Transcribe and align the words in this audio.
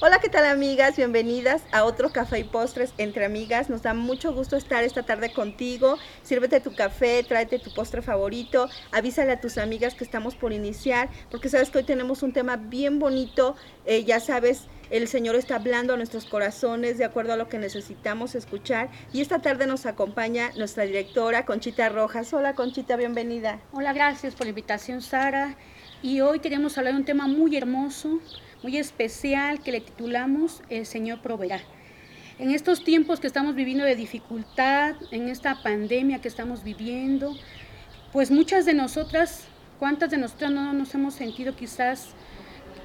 Hola, 0.00 0.20
¿qué 0.20 0.28
tal 0.28 0.44
amigas? 0.44 0.96
Bienvenidas 0.96 1.64
a 1.72 1.82
otro 1.82 2.10
café 2.10 2.38
y 2.38 2.44
postres 2.44 2.94
entre 2.98 3.24
amigas. 3.24 3.68
Nos 3.68 3.82
da 3.82 3.94
mucho 3.94 4.32
gusto 4.32 4.54
estar 4.54 4.84
esta 4.84 5.02
tarde 5.02 5.32
contigo. 5.32 5.98
Sírvete 6.22 6.60
tu 6.60 6.72
café, 6.72 7.24
tráete 7.24 7.58
tu 7.58 7.74
postre 7.74 8.00
favorito, 8.00 8.68
avísale 8.92 9.32
a 9.32 9.40
tus 9.40 9.58
amigas 9.58 9.96
que 9.96 10.04
estamos 10.04 10.36
por 10.36 10.52
iniciar, 10.52 11.08
porque 11.32 11.48
sabes 11.48 11.70
que 11.70 11.78
hoy 11.78 11.84
tenemos 11.84 12.22
un 12.22 12.32
tema 12.32 12.54
bien 12.56 13.00
bonito. 13.00 13.56
Eh, 13.86 14.04
ya 14.04 14.20
sabes, 14.20 14.68
el 14.90 15.08
Señor 15.08 15.34
está 15.34 15.56
hablando 15.56 15.94
a 15.94 15.96
nuestros 15.96 16.26
corazones 16.26 16.96
de 16.96 17.04
acuerdo 17.04 17.32
a 17.32 17.36
lo 17.36 17.48
que 17.48 17.58
necesitamos 17.58 18.36
escuchar. 18.36 18.90
Y 19.12 19.20
esta 19.20 19.40
tarde 19.40 19.66
nos 19.66 19.84
acompaña 19.84 20.52
nuestra 20.56 20.84
directora 20.84 21.44
Conchita 21.44 21.88
Rojas. 21.88 22.32
Hola 22.32 22.54
Conchita, 22.54 22.94
bienvenida. 22.94 23.58
Hola, 23.72 23.92
gracias 23.94 24.36
por 24.36 24.46
la 24.46 24.50
invitación 24.50 25.02
Sara. 25.02 25.56
Y 26.02 26.20
hoy 26.20 26.38
queremos 26.38 26.78
hablar 26.78 26.94
de 26.94 27.00
un 27.00 27.04
tema 27.04 27.26
muy 27.26 27.56
hermoso 27.56 28.20
muy 28.62 28.76
especial 28.76 29.60
que 29.60 29.72
le 29.72 29.80
titulamos 29.80 30.62
El 30.68 30.86
Señor 30.86 31.20
proveerá. 31.20 31.60
En 32.38 32.50
estos 32.50 32.84
tiempos 32.84 33.18
que 33.18 33.26
estamos 33.26 33.54
viviendo 33.54 33.84
de 33.84 33.96
dificultad, 33.96 34.94
en 35.10 35.28
esta 35.28 35.62
pandemia 35.62 36.20
que 36.20 36.28
estamos 36.28 36.62
viviendo, 36.62 37.34
pues 38.12 38.30
muchas 38.30 38.64
de 38.64 38.74
nosotras, 38.74 39.44
¿cuántas 39.78 40.10
de 40.10 40.18
nosotras 40.18 40.52
no 40.52 40.72
nos 40.72 40.94
hemos 40.94 41.14
sentido 41.14 41.56
quizás, 41.56 42.10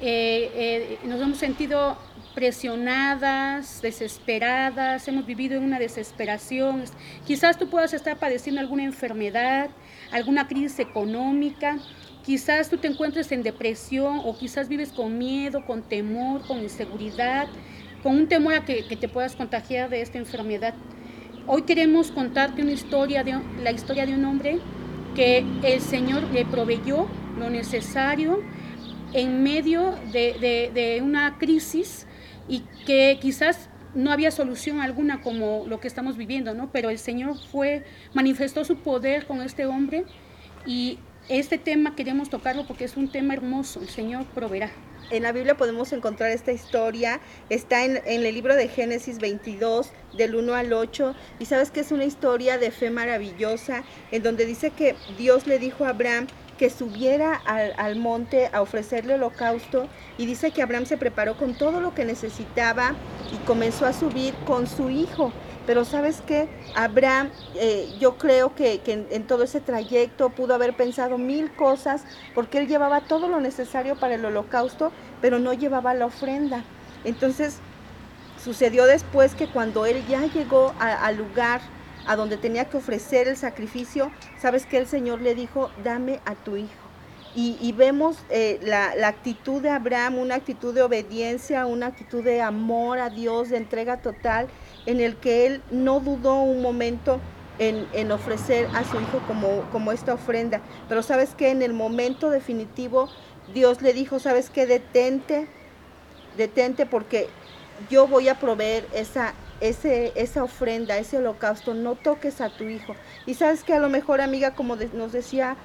eh, 0.02 0.52
eh, 0.55 1.00
nos 1.05 1.22
hemos 1.22 1.38
sentido 1.38 1.98
presionadas, 2.34 3.81
desesperadas, 3.81 5.08
hemos 5.08 5.26
vivido 5.26 5.58
en 5.58 5.64
una 5.64 5.80
desesperación. 5.80 6.84
Quizás 7.26 7.58
tú 7.58 7.70
puedas 7.70 7.94
estar 7.94 8.17
padeciendo 8.17 8.59
alguna 8.59 8.84
enfermedad, 8.84 9.70
alguna 10.12 10.48
crisis 10.48 10.80
económica, 10.80 11.78
Quizás 12.23 12.70
tú 12.70 12.77
te 12.77 12.88
encuentres 12.88 13.34
en 13.34 13.44
depresión 13.44 14.22
o 14.23 14.38
quizás 14.38 14.70
vives 14.70 14.94
con 14.94 15.18
miedo, 15.18 15.66
con 15.66 15.84
temor, 15.84 16.48
con 16.48 16.59
inseguridad, 16.59 17.48
con 18.02 18.16
un 18.16 18.27
temor 18.30 18.54
a 18.54 18.64
que, 18.64 18.84
te 18.84 19.09
puedas 19.09 19.36
contagiar 19.36 19.90
de 19.90 20.02
esta 20.02 20.20
enfermedad. 20.20 20.73
Hoy 21.47 21.64
queremos 21.64 22.12
contarte 22.12 22.62
una 22.62 22.72
historia 22.72 23.25
de, 23.25 23.38
la 23.62 23.72
historia 23.72 24.06
de 24.06 24.14
un 24.14 24.23
hombre 24.23 24.59
que 25.16 25.45
el 25.64 25.81
Señor 25.81 26.23
le 26.31 26.45
proveyó 26.45 27.09
lo 27.38 27.50
necesario 27.50 28.42
en 29.12 29.44
medio 29.44 29.94
de, 30.14 30.72
de 30.73 31.02
una 31.03 31.38
crisis 31.38 32.08
y 32.47 32.62
que 32.86 33.17
quizás 33.22 33.69
no 33.95 34.14
había 34.14 34.31
solución 34.31 34.80
alguna 34.80 35.22
como 35.22 35.66
lo 35.67 35.81
que 35.81 35.90
estamos 35.90 36.16
viviendo, 36.16 36.53
¿no? 36.53 36.72
Pero 36.72 36.90
el 36.90 37.00
Señor 37.00 37.36
fue, 37.52 37.84
manifestó 38.14 38.64
su 38.64 38.78
poder 38.78 39.25
con 39.25 39.42
este 39.42 39.66
hombre 39.66 40.06
y 40.66 41.00
este 41.29 41.57
tema 41.57 41.95
queremos 41.95 42.29
tocarlo 42.29 42.67
porque 42.67 42.83
es 42.83 42.97
un 42.97 43.09
tema 43.09 43.33
hermoso, 43.33 43.79
el 43.81 43.89
Señor 43.89 44.25
proveerá. 44.25 44.71
En 45.09 45.23
la 45.23 45.31
Biblia 45.31 45.55
podemos 45.55 45.93
encontrar 45.93 46.31
esta 46.31 46.52
historia, 46.52 47.19
está 47.49 47.85
en, 47.85 48.02
el 48.05 48.23
libro 48.33 48.55
de 48.55 48.67
Génesis 48.67 49.19
22, 49.19 49.91
del 50.17 50.35
1 50.35 50.53
al 50.53 50.73
8, 50.73 51.16
y 51.39 51.45
sabes 51.45 51.71
que 51.71 51.81
es 51.81 51.91
una 51.91 52.05
historia 52.05 52.57
de 52.57 52.71
fe 52.71 52.89
maravillosa, 52.89 53.83
en 54.11 54.23
donde 54.23 54.45
dice 54.45 54.71
que 54.71 54.95
Dios 55.17 55.45
le 55.47 55.59
dijo 55.59 55.85
a 55.85 55.89
Abraham 55.89 56.27
que 56.57 56.69
subiera 56.69 57.35
al, 57.35 57.73
al 57.77 57.95
monte 57.95 58.49
a 58.51 58.61
ofrecerle 58.61 59.16
holocausto, 59.16 59.88
y 60.17 60.25
dice 60.25 60.51
que 60.51 60.61
Abraham 60.61 60.85
se 60.85 60.97
preparó 60.97 61.38
con 61.38 61.53
todo 61.53 61.79
lo 61.79 61.94
que 61.94 62.05
necesitaba 62.05 62.95
y 63.31 63.38
comenzó 63.45 63.85
a 63.85 63.94
subir 63.94 64.33
con 64.45 64.67
su 64.67 64.89
hijo. 64.89 65.31
Pero 65.66 65.86
sabes 65.86 66.22
qué, 66.28 66.50
Abraham, 66.75 67.30
eh, 67.56 67.95
yo 68.00 68.17
creo 68.17 68.53
que, 68.53 68.81
en, 68.86 69.23
todo 69.28 69.44
ese 69.44 69.61
trayecto 69.61 70.30
pudo 70.30 70.53
haber 70.56 70.75
pensado 70.75 71.17
mil 71.17 71.53
cosas, 71.56 72.03
porque 72.36 72.58
él 72.58 72.67
llevaba 72.67 73.02
todo 73.02 73.30
lo 73.30 73.39
necesario 73.39 73.95
para 73.95 74.16
el 74.16 74.25
holocausto, 74.25 74.91
pero 75.22 75.39
no 75.39 75.53
llevaba 75.53 75.94
la 75.94 76.06
ofrenda. 76.06 76.64
Entonces, 77.06 77.59
sucedió 78.44 78.86
después 78.86 79.36
que 79.36 79.47
cuando 79.47 79.86
él 79.86 80.03
ya 80.08 80.25
llegó 80.25 80.73
al 80.80 81.16
lugar 81.16 81.61
a 82.06 82.17
donde 82.17 82.36
tenía 82.36 82.66
que 82.66 82.78
ofrecer 82.78 83.30
el 83.30 83.38
sacrificio, 83.38 84.11
sabes 84.38 84.66
que 84.66 84.78
el 84.78 84.88
Señor 84.88 85.22
le 85.22 85.34
dijo, 85.34 85.72
dame 85.81 86.19
a 86.25 86.35
tu 86.35 86.57
hijo. 86.57 86.82
Y, 87.35 87.71
vemos 87.71 88.17
eh, 88.29 88.59
la, 88.61 88.91
actitud 89.07 89.59
de 89.59 89.69
Abraham, 89.69 90.19
una 90.19 90.35
actitud 90.35 90.71
de 90.73 90.83
obediencia, 90.83 91.66
una 91.66 91.88
actitud 91.88 92.23
de 92.23 92.44
amor 92.44 92.99
a 92.99 93.09
Dios, 93.09 93.49
de 93.49 93.57
entrega 93.57 93.97
total, 93.97 94.47
en 94.85 94.99
el 94.99 95.16
que 95.16 95.47
él 95.47 95.61
no 95.71 95.99
dudó 95.99 96.41
un 96.41 96.61
momento 96.61 97.19
en, 97.57 98.11
ofrecer 98.11 98.67
a 98.75 98.83
su 98.83 98.99
hijo 99.01 99.19
como, 99.25 99.63
como 99.71 99.91
esta 99.91 100.13
ofrenda. 100.13 100.61
Pero 100.88 101.01
sabes 101.01 101.33
que 101.33 101.49
en 101.49 101.63
el 101.63 101.73
momento 101.73 102.29
definitivo 102.29 103.09
Dios 103.51 103.81
le 103.81 103.94
dijo, 103.94 104.19
sabes 104.19 104.50
que 104.50 104.67
detente, 104.67 105.47
detente 106.38 106.85
porque 106.85 107.29
yo 107.89 108.07
voy 108.07 108.29
a 108.29 108.39
proveer 108.39 108.88
esa, 108.94 109.33
esa 109.59 110.44
ofrenda, 110.44 110.97
ese 110.97 111.17
holocausto, 111.17 111.73
no 111.73 111.95
toques 111.95 112.41
a 112.41 112.50
tu 112.50 112.65
hijo. 112.65 112.95
Y 113.25 113.33
sabes 113.33 113.63
que 113.63 113.73
a 113.73 113.79
lo 113.79 113.89
mejor, 113.89 114.21
amiga, 114.21 114.51
como 114.51 114.75
nos 114.75 115.11
decía 115.11 115.55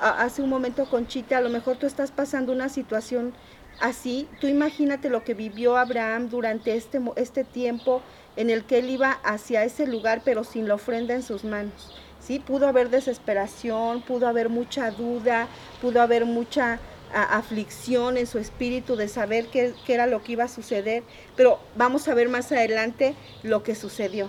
hace 0.00 0.42
un 0.42 0.50
momento 0.50 0.88
Conchita, 0.88 1.38
a 1.38 1.40
lo 1.40 1.48
mejor 1.48 1.76
tú 1.76 1.86
estás 1.86 2.10
pasando 2.10 2.52
una 2.52 2.68
situación 2.68 3.34
así. 3.80 4.28
Tú 4.40 4.46
imagínate 4.46 5.10
lo 5.10 5.24
que 5.24 5.34
vivió 5.34 5.76
Abraham 5.76 6.28
durante 6.28 6.76
este, 6.76 7.00
este 7.16 7.44
tiempo 7.44 8.02
en 8.36 8.50
el 8.50 8.64
que 8.64 8.78
él 8.78 8.90
iba 8.90 9.12
hacia 9.24 9.64
ese 9.64 9.86
lugar 9.86 10.22
pero 10.24 10.44
sin 10.44 10.68
la 10.68 10.74
ofrenda 10.74 11.14
en 11.14 11.22
sus 11.22 11.44
manos. 11.44 11.94
¿sí? 12.20 12.40
Pudo 12.40 12.68
haber 12.68 12.90
desesperación, 12.90 14.02
pudo 14.02 14.28
haber 14.28 14.48
mucha 14.48 14.90
duda, 14.90 15.48
pudo 15.80 16.00
haber 16.00 16.24
mucha 16.24 16.78
aflicción 17.12 18.16
en 18.16 18.26
su 18.26 18.38
espíritu 18.38 18.96
de 18.96 19.08
saber 19.08 19.46
qué, 19.46 19.72
qué, 19.86 19.94
era 19.94 20.06
lo 20.06 20.22
que 20.22 20.32
iba 20.32 20.44
a 20.44 20.48
suceder, 20.48 21.04
pero 21.36 21.60
vamos 21.76 22.08
a 22.08 22.14
ver 22.14 22.28
más 22.28 22.50
adelante 22.50 23.14
lo 23.42 23.62
que 23.62 23.74
sucedió. 23.74 24.28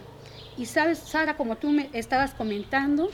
Y 0.57 0.67
sabes, 0.67 0.99
Sara, 0.99 1.37
como 1.37 1.57
tú 1.57 1.69
me 1.69 1.89
estabas 1.93 2.33
comentando, 2.33 3.09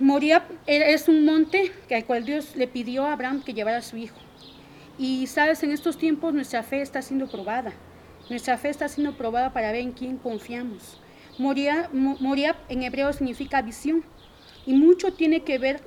Moría 0.00 0.46
es 0.66 1.08
un 1.08 1.24
monte 1.24 1.72
al 1.90 2.04
cual 2.04 2.24
Dios 2.24 2.54
le 2.54 2.68
pidió 2.68 3.04
a 3.04 3.12
Abraham 3.14 3.42
que 3.42 3.52
llevara 3.52 3.78
a 3.78 3.82
su 3.82 3.96
hijo. 3.96 4.16
Y 4.96 5.26
sabes, 5.26 5.64
en 5.64 5.72
estos 5.72 5.98
tiempos 5.98 6.32
nuestra 6.32 6.62
fe 6.62 6.82
está 6.82 7.02
siendo 7.02 7.28
probada. 7.28 7.72
Nuestra 8.30 8.56
fe 8.58 8.68
está 8.68 8.88
siendo 8.88 9.16
probada 9.16 9.52
para 9.52 9.72
ver 9.72 9.80
en 9.80 9.92
quién 9.92 10.16
confiamos. 10.16 11.00
Moría, 11.36 11.88
moría 11.92 12.56
en 12.68 12.84
hebreo 12.84 13.12
significa 13.12 13.60
visión 13.60 14.04
y 14.66 14.74
mucho 14.74 15.14
tiene 15.14 15.42
que 15.42 15.58
ver 15.58 15.80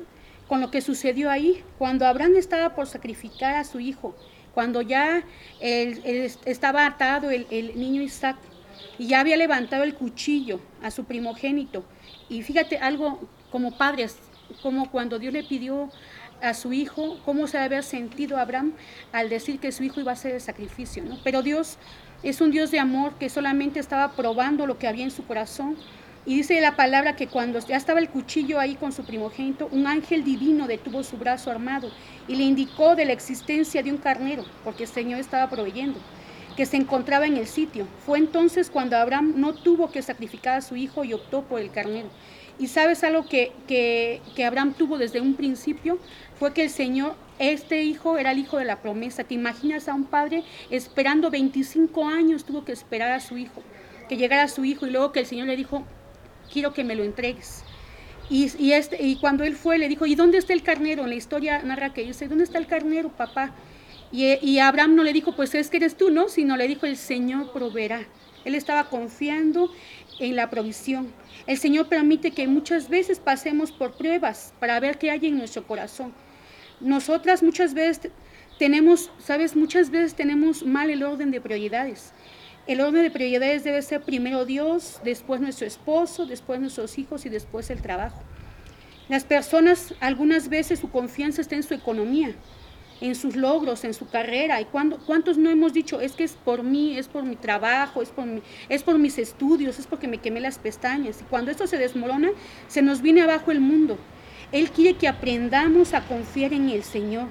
con 0.48 0.60
lo 0.60 0.72
que 0.72 0.82
sucedió 0.82 1.30
ahí 1.30 1.64
cuando 1.78 2.06
Abraham 2.06 2.36
estaba 2.36 2.76
por 2.76 2.88
sacrificar 2.88 3.56
a 3.56 3.64
su 3.64 3.80
hijo, 3.80 4.16
cuando 4.54 4.82
ya 4.82 5.24
estaba 5.62 6.86
atado 6.86 7.32
el, 7.32 7.48
el 7.50 7.80
niño 7.80 8.02
Isaac 8.02 8.38
y 8.98 9.08
ya 9.08 9.22
había 9.22 9.38
levantado 9.38 9.84
el 9.84 9.96
cuchillo 9.96 10.60
a 10.82 10.92
su 10.92 11.06
primogénito. 11.06 11.86
Y 12.28 12.42
fíjate 12.42 12.78
algo 12.78 13.22
como 13.52 13.78
padres, 13.78 14.18
como 14.62 14.90
cuando 14.90 15.20
Dios 15.20 15.34
le 15.34 15.44
pidió 15.44 15.90
a 16.42 16.54
su 16.54 16.74
hijo, 16.74 17.20
cómo 17.24 17.48
se 17.48 17.58
había 17.58 17.82
sentido 17.82 18.38
Abraham 18.38 18.74
al 19.12 19.30
decir 19.30 19.60
que 19.60 19.72
su 19.72 19.84
hijo 19.84 20.00
iba 20.00 20.12
a 20.12 20.16
ser 20.16 20.36
el 20.36 20.42
sacrificio, 20.42 21.04
¿no? 21.04 21.20
Pero 21.24 21.42
Dios 21.42 21.78
es 22.24 22.42
un 22.42 22.52
Dios 22.52 22.72
de 22.72 22.80
amor 22.80 23.14
que 23.16 23.30
solamente 23.30 23.80
estaba 23.80 24.12
probando 24.14 24.66
lo 24.66 24.78
que 24.78 24.88
había 24.88 25.04
en 25.04 25.12
su 25.12 25.26
corazón. 25.26 25.76
Y 26.24 26.36
dice 26.36 26.62
la 26.62 26.76
palabra 26.76 27.16
que 27.16 27.28
cuando 27.28 27.58
ya 27.60 27.76
estaba 27.76 28.00
el 28.00 28.10
cuchillo 28.10 28.60
ahí 28.60 28.76
con 28.76 28.92
su 28.92 29.04
primogénito, 29.04 29.68
un 29.72 29.88
ángel 29.88 30.24
divino 30.24 30.68
detuvo 30.68 31.04
su 31.04 31.18
brazo 31.18 31.50
armado 31.50 31.92
y 32.28 32.36
le 32.36 32.44
indicó 32.44 32.96
de 32.96 33.06
la 33.06 33.14
existencia 33.14 33.82
de 33.82 33.92
un 33.92 33.98
carnero, 33.98 34.46
porque 34.64 34.84
el 34.84 34.90
Señor 34.90 35.20
estaba 35.20 35.50
proveyendo, 35.50 36.00
que 36.56 36.68
se 36.68 36.78
encontraba 36.78 37.26
en 37.26 37.38
el 37.38 37.48
sitio. 37.48 37.88
Fue 38.06 38.20
entonces 38.20 38.70
cuando 38.70 38.98
Abraham 38.98 39.34
no 39.38 39.54
tuvo 39.54 39.90
que 39.90 40.04
sacrificar 40.04 40.58
a 40.58 40.62
su 40.62 40.76
hijo 40.76 41.04
y 41.04 41.14
optó 41.14 41.42
por 41.42 41.60
el 41.60 41.72
carnero. 41.72 42.10
Y 42.62 42.68
sabes 42.68 43.04
algo 43.04 43.26
que, 43.26 43.52
que, 43.68 44.22
que 44.36 44.46
Abraham 44.46 44.76
tuvo 44.78 45.00
desde 45.00 45.20
un 45.20 45.34
principio, 45.34 45.98
fue 46.38 46.54
que 46.54 46.66
el 46.66 46.70
Señor 46.70 47.16
este 47.40 47.82
hijo 47.82 48.20
era 48.20 48.34
el 48.34 48.38
hijo 48.38 48.60
de 48.60 48.66
la 48.66 48.84
promesa. 48.84 49.24
¿Te 49.24 49.34
imaginas 49.34 49.88
a 49.88 49.96
un 49.96 50.04
padre 50.04 50.44
esperando 50.70 51.32
25 51.32 52.06
años? 52.08 52.46
Tuvo 52.46 52.64
que 52.64 52.72
esperar 52.72 53.14
a 53.14 53.20
su 53.20 53.35
hijo, 53.35 53.64
que 54.08 54.16
llegara 54.16 54.47
su 54.47 54.64
hijo 54.64 54.85
y 54.85 54.91
luego 54.91 55.12
que 55.12 55.22
el 55.22 55.26
Señor 55.26 55.47
le 55.47 55.56
dijo, 55.56 55.84
quiero 56.53 56.72
que 56.72 56.84
me 56.84 56.94
lo 56.94 57.03
entregues. 57.03 57.64
Y, 58.30 58.52
y, 58.59 58.74
este, 58.74 59.02
y 59.02 59.16
cuando 59.16 59.44
él 59.44 59.56
fue, 59.56 59.80
le 59.80 59.90
dijo, 59.90 60.06
¿y 60.06 60.14
dónde 60.14 60.38
está 60.38 60.53
el 60.53 60.62
carnero? 60.62 61.03
En 61.03 61.09
la 61.09 61.16
historia 61.16 61.64
narra 61.64 61.94
que 61.94 62.03
dice, 62.03 62.28
¿dónde 62.28 62.44
está 62.44 62.59
el 62.59 62.68
carnero, 62.68 63.09
papá? 63.09 63.56
Y, 64.11 64.59
Abraham 64.59 64.96
no 64.96 65.03
le 65.03 65.13
dijo, 65.13 65.35
pues 65.35 65.55
es 65.55 65.69
que 65.69 65.78
eres 65.78 65.96
tú, 65.96 66.09
¿no? 66.09 66.28
Sino 66.28 66.58
le 66.58 66.67
dijo, 66.67 66.85
el 66.85 66.97
Señor 66.97 67.53
proveerá. 67.53 68.05
Él 68.43 68.55
estaba 68.55 68.90
confiando 68.90 69.72
en 70.19 70.35
la 70.35 70.49
provisión. 70.49 71.13
El 71.47 71.58
Señor 71.58 71.87
permite 71.87 72.31
que 72.31 72.47
muchas 72.47 72.90
veces 72.90 73.19
pasemos 73.19 73.72
por 73.72 73.96
pruebas 73.96 74.53
para 74.59 74.79
ver 74.79 74.97
qué 74.97 75.11
hay 75.11 75.28
en 75.28 75.37
nuestro 75.37 75.66
corazón. 75.66 76.13
Nosotras 76.81 77.41
muchas 77.41 77.73
veces 77.73 78.11
tenemos, 78.59 79.11
sabes, 79.19 79.55
muchas 79.55 79.90
veces 79.90 80.13
tenemos 80.13 80.66
mal 80.66 80.90
el 80.90 81.03
orden 81.03 81.31
de 81.31 81.40
prioridades. 81.40 82.11
El 82.67 82.81
orden 82.81 83.03
de 83.03 83.11
prioridades 83.11 83.63
debe 83.63 83.81
ser 83.81 84.02
primero 84.02 84.46
Dios, 84.46 84.99
después 85.03 85.41
nuestro 85.41 85.66
esposo, 85.66 86.25
después 86.25 86.59
nuestros 86.59 86.97
hijos 86.97 87.25
y 87.25 87.29
después 87.29 87.69
el 87.69 87.81
trabajo. 87.81 88.22
Las 89.09 89.23
personas 89.23 89.93
algunas 89.99 90.47
veces 90.47 90.79
su 90.79 90.90
confianza 90.91 91.41
está 91.41 91.55
en 91.55 91.63
su 91.63 91.73
economía, 91.73 92.35
en 93.02 93.16
sus 93.16 93.36
logros, 93.36 93.84
en 93.84 93.94
su 93.94 94.08
carrera. 94.08 94.62
¿Y 94.62 94.66
cuántos 94.66 95.38
no 95.38 95.50
hemos 95.50 95.74
dicho, 95.74 96.00
es 96.00 96.14
que 96.14 96.24
es 96.24 96.34
por 96.34 96.64
mí, 96.64 96.98
es 96.98 97.08
por 97.08 97.24
mi 97.24 97.36
trabajo, 97.36 98.02
es 98.02 98.09
por, 98.09 98.26
mi, 98.26 98.42
es 98.70 98.84
por 98.84 98.98
mis 98.98 99.18
estudios, 99.18 99.80
es 99.80 99.88
porque 99.88 100.08
me 100.08 100.20
quemé 100.20 100.40
las 100.40 100.59
pestañas? 100.59 101.22
Y 101.22 101.24
cuando 101.26 101.52
esto 101.52 101.68
se 101.68 101.78
desmorona, 101.78 102.30
se 102.68 102.82
nos 102.82 103.02
viene 103.02 103.22
abajo 103.22 103.52
el 103.52 103.59
mundo. 103.59 103.98
Él 104.52 104.70
quiere 104.70 104.98
que 104.98 105.08
aprendamos 105.08 105.94
a 105.94 106.06
confiar 106.06 106.53
en 106.53 106.70
el 106.70 106.84
Señor, 106.84 107.28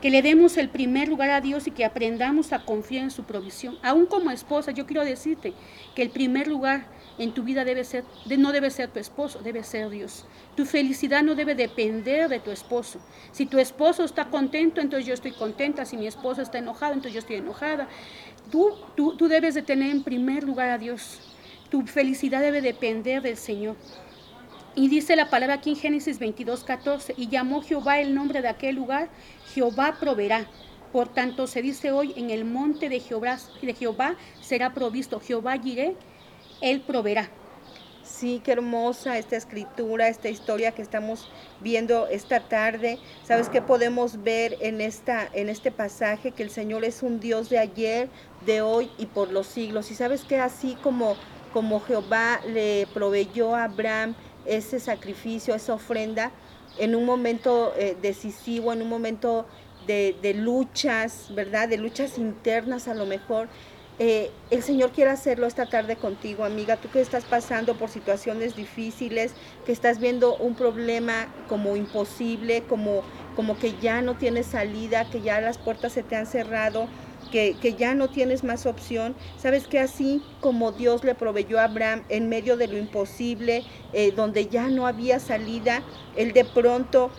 que 0.00 0.10
le 0.10 0.22
demos 0.22 0.56
el 0.56 0.68
primer 0.68 1.08
lugar 1.08 1.30
a 1.30 1.40
Dios 1.40 1.66
y 1.66 1.70
que 1.70 1.84
aprendamos 1.84 2.52
a 2.52 2.64
confiar 2.64 3.04
en 3.04 3.10
su 3.10 3.24
provisión. 3.24 3.78
Aún 3.82 4.06
como 4.06 4.30
esposa, 4.30 4.72
yo 4.72 4.86
quiero 4.86 5.04
decirte 5.04 5.52
que 5.94 6.02
el 6.02 6.10
primer 6.10 6.48
lugar 6.48 6.86
en 7.18 7.34
tu 7.34 7.42
vida 7.42 7.64
debe 7.64 7.84
ser, 7.84 8.04
no 8.38 8.52
debe 8.52 8.70
ser 8.70 8.88
tu 8.88 8.98
esposo, 8.98 9.40
debe 9.40 9.62
ser 9.62 9.90
Dios. 9.90 10.24
Tu 10.56 10.64
felicidad 10.64 11.22
no 11.22 11.34
debe 11.34 11.54
depender 11.54 12.28
de 12.28 12.40
tu 12.40 12.50
esposo. 12.50 12.98
Si 13.30 13.44
tu 13.44 13.58
esposo 13.58 14.04
está 14.04 14.26
contento, 14.26 14.80
entonces 14.80 15.06
yo 15.06 15.12
estoy 15.12 15.32
contenta. 15.32 15.84
Si 15.84 15.98
mi 15.98 16.06
esposo 16.06 16.40
está 16.40 16.58
enojado, 16.58 16.94
entonces 16.94 17.12
yo 17.12 17.18
estoy 17.18 17.36
enojada. 17.36 17.88
Tú, 18.50 18.74
tú, 18.96 19.16
tú 19.16 19.28
debes 19.28 19.54
de 19.54 19.62
tener 19.62 19.90
en 19.90 20.02
primer 20.02 20.44
lugar 20.44 20.70
a 20.70 20.78
Dios. 20.78 21.20
Tu 21.68 21.86
felicidad 21.86 22.40
debe 22.40 22.62
depender 22.62 23.20
del 23.20 23.36
Señor. 23.36 23.76
Y 24.74 24.88
dice 24.88 25.16
la 25.16 25.30
palabra 25.30 25.54
aquí 25.54 25.70
en 25.70 25.76
Génesis 25.76 26.18
22, 26.18 26.64
14, 26.64 27.14
y 27.16 27.28
llamó 27.28 27.62
Jehová 27.62 28.00
el 28.00 28.14
nombre 28.14 28.40
de 28.40 28.48
aquel 28.48 28.76
lugar, 28.76 29.08
Jehová 29.52 29.96
proveerá. 29.98 30.46
Por 30.92 31.08
tanto, 31.08 31.46
se 31.46 31.62
dice 31.62 31.92
hoy, 31.92 32.14
en 32.16 32.30
el 32.30 32.44
monte 32.44 32.88
de 32.88 33.00
Jehová, 33.00 33.38
será 34.40 34.72
provisto, 34.72 35.20
Jehová 35.20 35.56
iré 35.56 35.96
él 36.60 36.82
proveerá. 36.82 37.28
Sí, 38.04 38.40
qué 38.44 38.52
hermosa 38.52 39.16
esta 39.18 39.36
escritura, 39.36 40.08
esta 40.08 40.28
historia 40.28 40.72
que 40.72 40.82
estamos 40.82 41.30
viendo 41.60 42.06
esta 42.08 42.40
tarde. 42.40 42.98
¿Sabes 43.24 43.48
qué 43.48 43.62
podemos 43.62 44.22
ver 44.22 44.56
en, 44.60 44.80
esta, 44.80 45.28
en 45.32 45.48
este 45.48 45.70
pasaje? 45.70 46.32
Que 46.32 46.42
el 46.42 46.50
Señor 46.50 46.84
es 46.84 47.02
un 47.02 47.20
Dios 47.20 47.48
de 47.48 47.58
ayer, 47.58 48.08
de 48.44 48.62
hoy 48.62 48.90
y 48.98 49.06
por 49.06 49.30
los 49.30 49.46
siglos. 49.46 49.90
Y 49.90 49.94
sabes 49.94 50.24
que 50.24 50.38
así 50.38 50.76
como, 50.82 51.16
como 51.52 51.80
Jehová 51.80 52.40
le 52.46 52.86
proveyó 52.92 53.54
a 53.54 53.64
Abraham 53.64 54.14
ese 54.46 54.80
sacrificio, 54.80 55.54
esa 55.54 55.74
ofrenda, 55.74 56.32
en 56.78 56.94
un 56.94 57.04
momento 57.04 57.72
eh, 57.76 57.96
decisivo, 58.00 58.72
en 58.72 58.82
un 58.82 58.88
momento 58.88 59.46
de, 59.86 60.34
luchas, 60.34 61.26
¿verdad? 61.34 61.68
De 61.68 61.76
luchas 61.76 62.18
internas 62.18 62.88
a 62.88 62.94
lo 62.94 63.06
mejor. 63.06 63.48
Eh, 63.98 64.30
el 64.50 64.62
Señor 64.62 64.92
quiere 64.92 65.10
hacerlo 65.10 65.46
esta 65.46 65.66
tarde 65.66 65.96
contigo, 65.96 66.44
amiga. 66.44 66.76
Tú 66.76 66.88
que 66.88 67.00
estás 67.00 67.24
pasando 67.24 67.76
por 67.76 67.90
situaciones 67.90 68.56
difíciles, 68.56 69.32
que 69.66 69.72
estás 69.72 69.98
viendo 69.98 70.36
un 70.36 70.54
problema 70.54 71.26
como 71.48 71.76
imposible, 71.76 72.62
como, 72.62 73.02
como 73.36 73.58
que 73.58 73.74
ya 73.80 74.00
no 74.00 74.16
tienes 74.16 74.46
salida, 74.46 75.10
que 75.10 75.20
ya 75.20 75.40
las 75.40 75.58
puertas 75.58 75.92
se 75.92 76.02
te 76.02 76.16
han 76.16 76.26
cerrado, 76.26 76.88
que, 77.30 77.74
ya 77.78 77.94
no 77.94 78.08
tienes 78.08 78.44
más 78.44 78.66
opción. 78.66 79.14
Sabes 79.38 79.66
que 79.66 79.78
así 79.78 80.22
como 80.40 80.72
Dios 80.72 81.04
le 81.04 81.14
proveyó 81.14 81.58
a 81.58 81.64
Abraham 81.64 82.04
en 82.08 82.28
medio 82.28 82.56
de 82.56 82.68
lo 82.68 82.76
imposible, 82.76 83.64
eh, 83.92 84.12
donde 84.12 84.46
ya 84.46 84.68
no 84.68 84.86
había 84.86 85.18
salida, 85.20 85.82
Él 86.16 86.32
de 86.32 86.44
pronto 86.44 87.10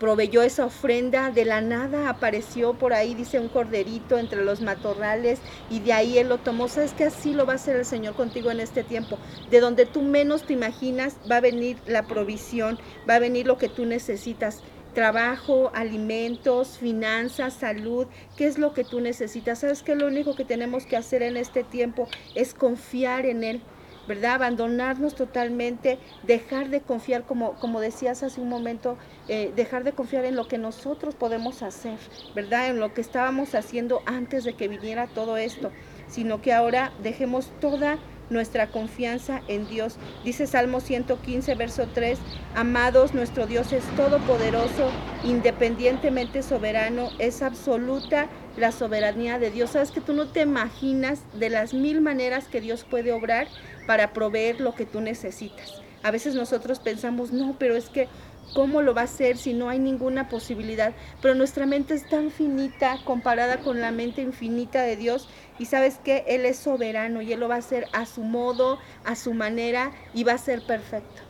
proveyó 0.00 0.42
esa 0.42 0.64
ofrenda, 0.64 1.30
de 1.30 1.44
la 1.44 1.60
nada 1.60 2.08
apareció 2.08 2.72
por 2.72 2.94
ahí, 2.94 3.14
dice 3.14 3.38
un 3.38 3.48
corderito 3.48 4.18
entre 4.18 4.42
los 4.42 4.62
matorrales 4.62 5.40
y 5.68 5.80
de 5.80 5.92
ahí 5.92 6.18
él 6.18 6.30
lo 6.30 6.38
tomó. 6.38 6.68
Sabes 6.68 6.94
que 6.94 7.04
así 7.04 7.34
lo 7.34 7.44
va 7.44 7.52
a 7.52 7.56
hacer 7.56 7.76
el 7.76 7.84
Señor 7.84 8.14
contigo 8.14 8.50
en 8.50 8.60
este 8.60 8.82
tiempo. 8.82 9.18
De 9.50 9.60
donde 9.60 9.84
tú 9.84 10.00
menos 10.00 10.44
te 10.44 10.54
imaginas 10.54 11.16
va 11.30 11.36
a 11.36 11.40
venir 11.40 11.76
la 11.86 12.04
provisión, 12.04 12.78
va 13.08 13.16
a 13.16 13.18
venir 13.18 13.46
lo 13.46 13.58
que 13.58 13.68
tú 13.68 13.84
necesitas. 13.84 14.62
Trabajo, 14.94 15.70
alimentos, 15.74 16.78
finanzas, 16.78 17.54
salud, 17.54 18.06
¿qué 18.36 18.46
es 18.46 18.58
lo 18.58 18.72
que 18.72 18.84
tú 18.84 19.00
necesitas? 19.00 19.60
¿Sabes 19.60 19.82
que 19.82 19.94
lo 19.94 20.08
único 20.08 20.34
que 20.34 20.44
tenemos 20.44 20.84
que 20.84 20.96
hacer 20.96 21.22
en 21.22 21.36
este 21.36 21.62
tiempo 21.62 22.08
es 22.34 22.54
confiar 22.54 23.26
en 23.26 23.44
Él? 23.44 23.62
¿verdad? 24.08 24.32
Abandonarnos 24.32 25.14
totalmente, 25.14 26.00
dejar 26.24 26.68
de 26.68 26.80
confiar, 26.80 27.24
como, 27.26 27.54
como 27.60 27.78
decías 27.80 28.24
hace 28.24 28.40
un 28.40 28.48
momento, 28.48 28.96
eh, 29.28 29.52
dejar 29.54 29.84
de 29.84 29.92
confiar 29.92 30.24
en 30.24 30.34
lo 30.34 30.48
que 30.48 30.58
nosotros 30.58 31.14
podemos 31.14 31.62
hacer, 31.62 31.98
¿verdad? 32.34 32.68
En 32.68 32.80
lo 32.80 32.92
que 32.92 33.02
estábamos 33.02 33.54
haciendo 33.54 34.02
antes 34.06 34.42
de 34.42 34.54
que 34.54 34.66
viniera 34.66 35.06
todo 35.06 35.36
esto, 35.36 35.70
sino 36.08 36.42
que 36.42 36.52
ahora 36.52 36.92
dejemos 37.00 37.52
toda 37.60 37.98
nuestra 38.30 38.68
confianza 38.68 39.42
en 39.48 39.68
Dios. 39.68 39.96
Dice 40.24 40.46
Salmo 40.46 40.80
115, 40.80 41.54
verso 41.56 41.88
3, 41.92 42.18
amados, 42.54 43.12
nuestro 43.14 43.46
Dios 43.46 43.72
es 43.72 43.84
todopoderoso, 43.96 44.90
independientemente 45.24 46.42
soberano, 46.42 47.10
es 47.18 47.42
absoluta 47.42 48.28
la 48.56 48.72
soberanía 48.72 49.38
de 49.38 49.50
Dios. 49.50 49.70
Sabes 49.70 49.90
que 49.90 50.00
tú 50.00 50.12
no 50.12 50.28
te 50.28 50.42
imaginas 50.42 51.20
de 51.38 51.50
las 51.50 51.74
mil 51.74 52.00
maneras 52.00 52.46
que 52.48 52.60
Dios 52.60 52.84
puede 52.84 53.12
obrar 53.12 53.48
para 53.86 54.12
proveer 54.12 54.60
lo 54.60 54.74
que 54.74 54.86
tú 54.86 55.00
necesitas. 55.00 55.82
A 56.02 56.10
veces 56.10 56.34
nosotros 56.34 56.78
pensamos, 56.78 57.30
no, 57.32 57.56
pero 57.58 57.76
es 57.76 57.90
que 57.90 58.08
¿Cómo 58.54 58.82
lo 58.82 58.94
va 58.94 59.02
a 59.02 59.04
hacer 59.04 59.36
si 59.36 59.52
no 59.52 59.68
hay 59.68 59.78
ninguna 59.78 60.28
posibilidad? 60.28 60.92
Pero 61.22 61.34
nuestra 61.34 61.66
mente 61.66 61.94
es 61.94 62.08
tan 62.08 62.30
finita 62.30 62.98
comparada 63.04 63.58
con 63.58 63.80
la 63.80 63.92
mente 63.92 64.22
infinita 64.22 64.82
de 64.82 64.96
Dios 64.96 65.28
y 65.58 65.66
sabes 65.66 65.98
que 65.98 66.24
Él 66.26 66.44
es 66.44 66.58
soberano 66.58 67.22
y 67.22 67.32
Él 67.32 67.40
lo 67.40 67.48
va 67.48 67.56
a 67.56 67.58
hacer 67.58 67.86
a 67.92 68.06
su 68.06 68.22
modo, 68.22 68.78
a 69.04 69.14
su 69.14 69.34
manera 69.34 69.92
y 70.14 70.24
va 70.24 70.32
a 70.32 70.38
ser 70.38 70.66
perfecto. 70.66 71.22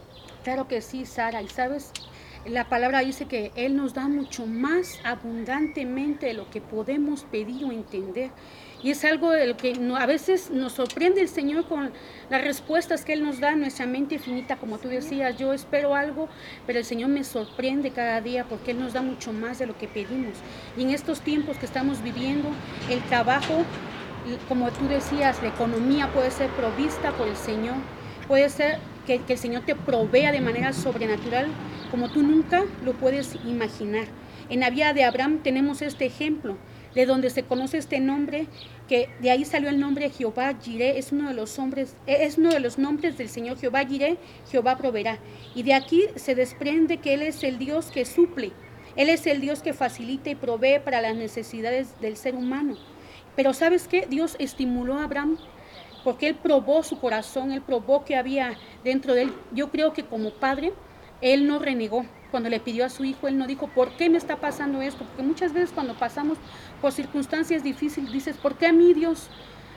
Claro 0.44 0.66
que 0.66 0.80
sí, 0.80 1.04
Sara. 1.04 1.42
Y 1.42 1.48
sabes, 1.48 1.92
la 2.46 2.68
palabra 2.70 3.00
dice 3.00 3.26
que 3.26 3.52
Él 3.54 3.76
nos 3.76 3.92
da 3.92 4.08
mucho 4.08 4.46
más 4.46 4.98
abundantemente 5.04 6.26
de 6.26 6.34
lo 6.34 6.48
que 6.48 6.62
podemos 6.62 7.24
pedir 7.24 7.64
o 7.66 7.72
entender. 7.72 8.30
Y 8.82 8.90
es 8.90 9.04
algo 9.04 9.30
de 9.30 9.46
lo 9.46 9.56
que 9.56 9.78
a 9.98 10.06
veces 10.06 10.50
nos 10.50 10.72
sorprende 10.72 11.20
el 11.20 11.28
Señor 11.28 11.66
con 11.66 11.90
las 12.30 12.42
respuestas 12.42 13.04
que 13.04 13.12
Él 13.12 13.22
nos 13.22 13.38
da, 13.38 13.54
nuestra 13.54 13.86
mente 13.86 14.18
finita, 14.18 14.56
como 14.56 14.78
tú 14.78 14.88
decías, 14.88 15.36
yo 15.36 15.52
espero 15.52 15.94
algo, 15.94 16.28
pero 16.66 16.78
el 16.78 16.84
Señor 16.84 17.10
me 17.10 17.22
sorprende 17.24 17.90
cada 17.90 18.20
día 18.20 18.44
porque 18.48 18.70
Él 18.70 18.80
nos 18.80 18.94
da 18.94 19.02
mucho 19.02 19.32
más 19.32 19.58
de 19.58 19.66
lo 19.66 19.76
que 19.76 19.86
pedimos. 19.86 20.34
Y 20.78 20.82
en 20.82 20.90
estos 20.90 21.20
tiempos 21.20 21.58
que 21.58 21.66
estamos 21.66 22.02
viviendo, 22.02 22.48
el 22.88 23.02
trabajo, 23.02 23.64
como 24.48 24.70
tú 24.70 24.88
decías, 24.88 25.42
la 25.42 25.48
economía 25.48 26.10
puede 26.12 26.30
ser 26.30 26.48
provista 26.50 27.12
por 27.12 27.28
el 27.28 27.36
Señor, 27.36 27.76
puede 28.28 28.48
ser 28.48 28.78
que, 29.06 29.18
que 29.20 29.34
el 29.34 29.38
Señor 29.38 29.64
te 29.66 29.74
provea 29.74 30.32
de 30.32 30.40
manera 30.40 30.72
sobrenatural 30.72 31.48
como 31.90 32.08
tú 32.08 32.22
nunca 32.22 32.64
lo 32.84 32.94
puedes 32.94 33.34
imaginar. 33.44 34.06
En 34.48 34.60
la 34.60 34.70
vida 34.70 34.92
de 34.92 35.04
Abraham 35.04 35.40
tenemos 35.42 35.82
este 35.82 36.06
ejemplo 36.06 36.56
de 36.94 37.06
donde 37.06 37.30
se 37.30 37.44
conoce 37.44 37.78
este 37.78 38.00
nombre, 38.00 38.46
que 38.88 39.08
de 39.20 39.30
ahí 39.30 39.44
salió 39.44 39.68
el 39.68 39.78
nombre 39.78 40.10
Jehová 40.10 40.54
Jireh, 40.60 40.98
es 40.98 41.12
uno 41.12 41.28
de 41.28 41.34
los 41.34 41.58
hombres, 41.58 41.96
es 42.06 42.38
uno 42.38 42.50
de 42.50 42.60
los 42.60 42.78
nombres 42.78 43.16
del 43.16 43.28
Señor 43.28 43.58
Jehová 43.58 43.84
Jireh, 43.84 44.18
Jehová 44.50 44.76
proveerá. 44.76 45.18
Y 45.54 45.62
de 45.62 45.74
aquí 45.74 46.04
se 46.16 46.34
desprende 46.34 46.98
que 46.98 47.14
Él 47.14 47.22
es 47.22 47.42
el 47.44 47.58
Dios 47.58 47.86
que 47.86 48.04
suple, 48.04 48.52
Él 48.96 49.08
es 49.08 49.26
el 49.26 49.40
Dios 49.40 49.62
que 49.62 49.72
facilita 49.72 50.30
y 50.30 50.34
provee 50.34 50.80
para 50.84 51.00
las 51.00 51.14
necesidades 51.14 52.00
del 52.00 52.16
ser 52.16 52.34
humano. 52.34 52.76
Pero 53.36 53.54
¿sabes 53.54 53.86
qué? 53.86 54.06
Dios 54.08 54.36
estimuló 54.38 54.98
a 54.98 55.04
Abraham 55.04 55.38
porque 56.02 56.26
Él 56.28 56.34
probó 56.34 56.82
su 56.82 56.98
corazón, 56.98 57.52
Él 57.52 57.62
probó 57.62 58.04
que 58.04 58.16
había 58.16 58.56
dentro 58.84 59.14
de 59.14 59.22
Él. 59.22 59.32
Yo 59.52 59.70
creo 59.70 59.92
que 59.92 60.04
como 60.04 60.32
padre, 60.32 60.72
Él 61.20 61.46
no 61.46 61.58
renegó, 61.58 62.06
cuando 62.30 62.48
le 62.48 62.60
pidió 62.60 62.84
a 62.84 62.88
su 62.88 63.04
hijo, 63.04 63.28
él 63.28 63.36
no 63.36 63.46
dijo, 63.46 63.68
¿por 63.68 63.90
qué 63.96 64.08
me 64.08 64.18
está 64.18 64.36
pasando 64.36 64.80
esto? 64.80 65.04
Porque 65.04 65.22
muchas 65.22 65.52
veces 65.52 65.70
cuando 65.72 65.94
pasamos 65.94 66.38
por 66.80 66.92
circunstancias 66.92 67.62
difíciles, 67.62 68.12
dices, 68.12 68.36
¿por 68.36 68.56
qué 68.56 68.66
a 68.66 68.72
mí 68.72 68.94
Dios? 68.94 69.28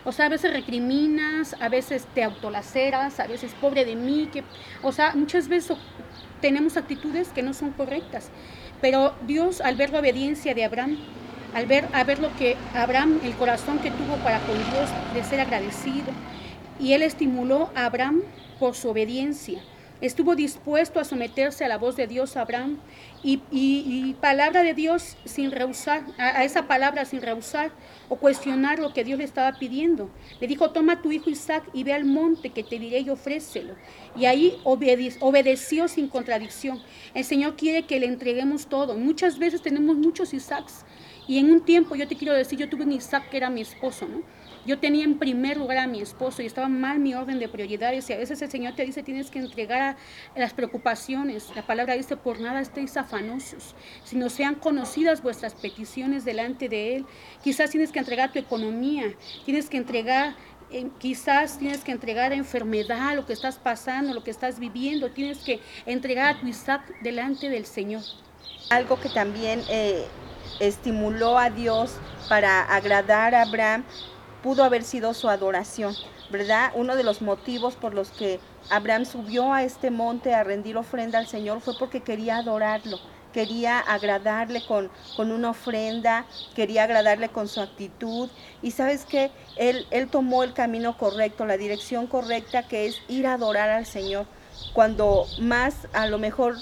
O 0.05 0.11
sea, 0.11 0.25
a 0.25 0.29
veces 0.29 0.53
recriminas, 0.53 1.55
a 1.59 1.69
veces 1.69 2.05
te 2.13 2.23
autolaceras, 2.23 3.19
a 3.19 3.27
veces 3.27 3.53
pobre 3.59 3.85
de 3.85 3.95
mí, 3.95 4.29
que, 4.31 4.43
o 4.81 4.91
sea, 4.91 5.13
muchas 5.15 5.47
veces 5.47 5.77
tenemos 6.41 6.77
actitudes 6.77 7.29
que 7.29 7.41
no 7.41 7.53
son 7.53 7.71
correctas. 7.71 8.29
Pero 8.81 9.13
Dios, 9.25 9.61
al 9.61 9.75
ver 9.75 9.91
la 9.91 9.99
obediencia 9.99 10.53
de 10.53 10.65
Abraham, 10.65 10.97
al 11.53 11.65
ver, 11.65 11.87
a 11.93 12.03
ver 12.03 12.19
lo 12.19 12.35
que 12.35 12.57
Abraham, 12.73 13.19
el 13.23 13.33
corazón 13.35 13.79
que 13.79 13.91
tuvo 13.91 14.15
para 14.23 14.39
con 14.39 14.57
Dios, 14.57 14.89
de 15.13 15.23
ser 15.23 15.39
agradecido, 15.39 16.11
y 16.79 16.93
él 16.93 17.01
estimuló 17.01 17.69
a 17.75 17.85
Abraham 17.85 18.21
por 18.59 18.75
su 18.75 18.89
obediencia 18.89 19.61
estuvo 20.05 20.35
dispuesto 20.35 20.99
a 20.99 21.05
someterse 21.05 21.63
a 21.63 21.69
la 21.69 21.77
voz 21.77 21.95
de 21.95 22.07
Dios 22.07 22.35
Abraham 22.35 22.77
y, 23.23 24.15
palabra 24.19 24.61
de 24.61 24.73
Dios 24.73 25.15
sin 25.23 25.49
rehusar, 25.49 26.03
a, 26.17 26.43
esa 26.43 26.67
palabra 26.67 27.05
sin 27.05 27.21
rehusar 27.21 27.71
o 28.09 28.17
cuestionar 28.17 28.79
lo 28.79 28.93
que 28.93 29.05
Dios 29.05 29.17
le 29.17 29.23
estaba 29.23 29.57
pidiendo. 29.57 30.09
Le 30.41 30.47
dijo, 30.47 30.71
toma 30.71 30.93
a 30.93 31.01
tu 31.01 31.13
hijo 31.13 31.29
Isaac 31.29 31.63
y 31.73 31.85
ve 31.85 31.93
al 31.93 32.03
monte 32.03 32.49
que 32.49 32.63
te 32.63 32.79
diré 32.79 32.99
y 32.99 33.09
ofrécelo. 33.09 33.75
Y 34.17 34.25
ahí 34.25 34.59
obedeció 34.65 35.87
sin 35.87 36.09
contradicción. 36.09 36.81
El 37.13 37.23
Señor 37.23 37.55
quiere 37.55 37.83
que 37.83 38.01
le 38.01 38.07
entreguemos 38.07 38.67
todo. 38.67 38.97
Muchas 38.97 39.39
veces 39.39 39.61
tenemos 39.61 39.95
muchos 39.95 40.33
Isaacs 40.33 40.85
Y 41.27 41.37
en 41.37 41.49
un 41.49 41.61
tiempo, 41.63 41.95
yo 41.95 42.09
te 42.09 42.17
quiero 42.17 42.33
decir, 42.33 42.59
yo 42.59 42.67
tuve 42.67 42.83
un 42.83 42.91
Isaac 42.91 43.29
que 43.29 43.37
era 43.37 43.49
mi 43.49 43.61
esposo, 43.61 44.05
¿no? 44.05 44.21
Yo 44.65 44.79
tenía 44.79 45.03
en 45.03 45.19
primer 45.19 45.57
lugar 45.57 45.77
a 45.77 45.87
mi 45.87 45.99
esposo 45.99 46.41
y 46.41 46.45
estaba 46.45 46.69
mal 46.69 46.99
mi 46.99 47.13
orden 47.13 47.39
de 47.39 47.49
prioridades 47.49 48.09
y 48.09 48.13
a 48.13 48.17
veces 48.17 48.41
el 48.41 48.49
Señor 48.49 48.75
te 48.75 48.85
dice 48.85 49.03
tienes 49.03 49.29
que 49.29 49.39
entregar 49.39 49.97
a 50.35 50.39
las 50.39 50.53
preocupaciones. 50.53 51.49
La 51.55 51.67
palabra 51.67 51.95
dice 51.95 52.15
por 52.15 52.39
nada 52.39 52.61
estéis 52.61 52.95
afanosos, 52.95 53.75
sino 54.05 54.29
sean 54.29 54.55
conocidas 54.55 55.21
vuestras 55.21 55.53
peticiones 55.53 56.23
delante 56.23 56.69
de 56.69 56.95
Él. 56.95 57.05
Quizás 57.43 57.71
tienes 57.71 57.91
que 57.91 57.99
entregar 57.99 58.31
tu 58.31 58.39
economía, 58.39 59.13
tienes 59.45 59.69
que 59.69 59.77
entregar 59.77 60.35
eh, 60.71 60.89
quizás 60.97 61.59
tienes 61.59 61.83
que 61.83 61.91
entregar 61.91 62.33
enfermedad, 62.33 63.15
lo 63.15 63.25
que 63.25 63.33
estás 63.33 63.57
pasando, 63.57 64.13
lo 64.13 64.23
que 64.23 64.31
estás 64.31 64.59
viviendo, 64.59 65.11
tienes 65.11 65.39
que 65.39 65.59
entregar 65.85 66.35
a 66.35 66.39
tu 66.39 66.47
Isaac 66.47 66.81
delante 67.01 67.49
del 67.49 67.65
Señor. 67.65 68.01
Algo 68.69 68.99
que 68.99 69.09
también 69.09 69.61
eh, 69.69 70.05
estimuló 70.59 71.37
a 71.37 71.49
Dios 71.49 71.95
para 72.27 72.63
agradar 72.63 73.35
a 73.35 73.43
Abraham 73.43 73.83
pudo 74.43 74.63
haber 74.63 74.83
sido 74.83 75.13
su 75.13 75.29
adoración, 75.29 75.95
¿verdad? 76.29 76.71
Uno 76.75 76.95
de 76.95 77.03
los 77.03 77.21
motivos 77.21 77.75
por 77.75 77.93
los 77.93 78.11
que 78.11 78.39
Abraham 78.69 79.05
subió 79.05 79.53
a 79.53 79.63
este 79.63 79.89
monte 79.89 80.35
a 80.35 80.43
rendir 80.43 80.77
ofrenda 80.77 81.17
al 81.17 81.27
Señor 81.27 81.61
fue 81.61 81.73
porque 81.79 82.01
quería 82.01 82.37
adorarlo, 82.37 82.99
quería 83.31 83.79
agradarle 83.79 84.61
con, 84.67 84.91
con 85.15 85.31
una 85.31 85.51
ofrenda, 85.51 86.25
quería 86.55 86.83
agradarle 86.83 87.29
con 87.29 87.47
su 87.47 87.61
actitud. 87.61 88.29
Y 88.61 88.71
sabes 88.71 89.05
que 89.05 89.31
él, 89.55 89.87
él 89.89 90.09
tomó 90.09 90.43
el 90.43 90.53
camino 90.53 90.97
correcto, 90.97 91.45
la 91.45 91.57
dirección 91.57 92.05
correcta, 92.05 92.67
que 92.67 92.85
es 92.85 93.01
ir 93.07 93.25
a 93.25 93.33
adorar 93.33 93.69
al 93.69 93.85
Señor. 93.85 94.25
Cuando 94.73 95.25
más 95.39 95.87
a 95.93 96.05
lo 96.07 96.19
mejor 96.19 96.55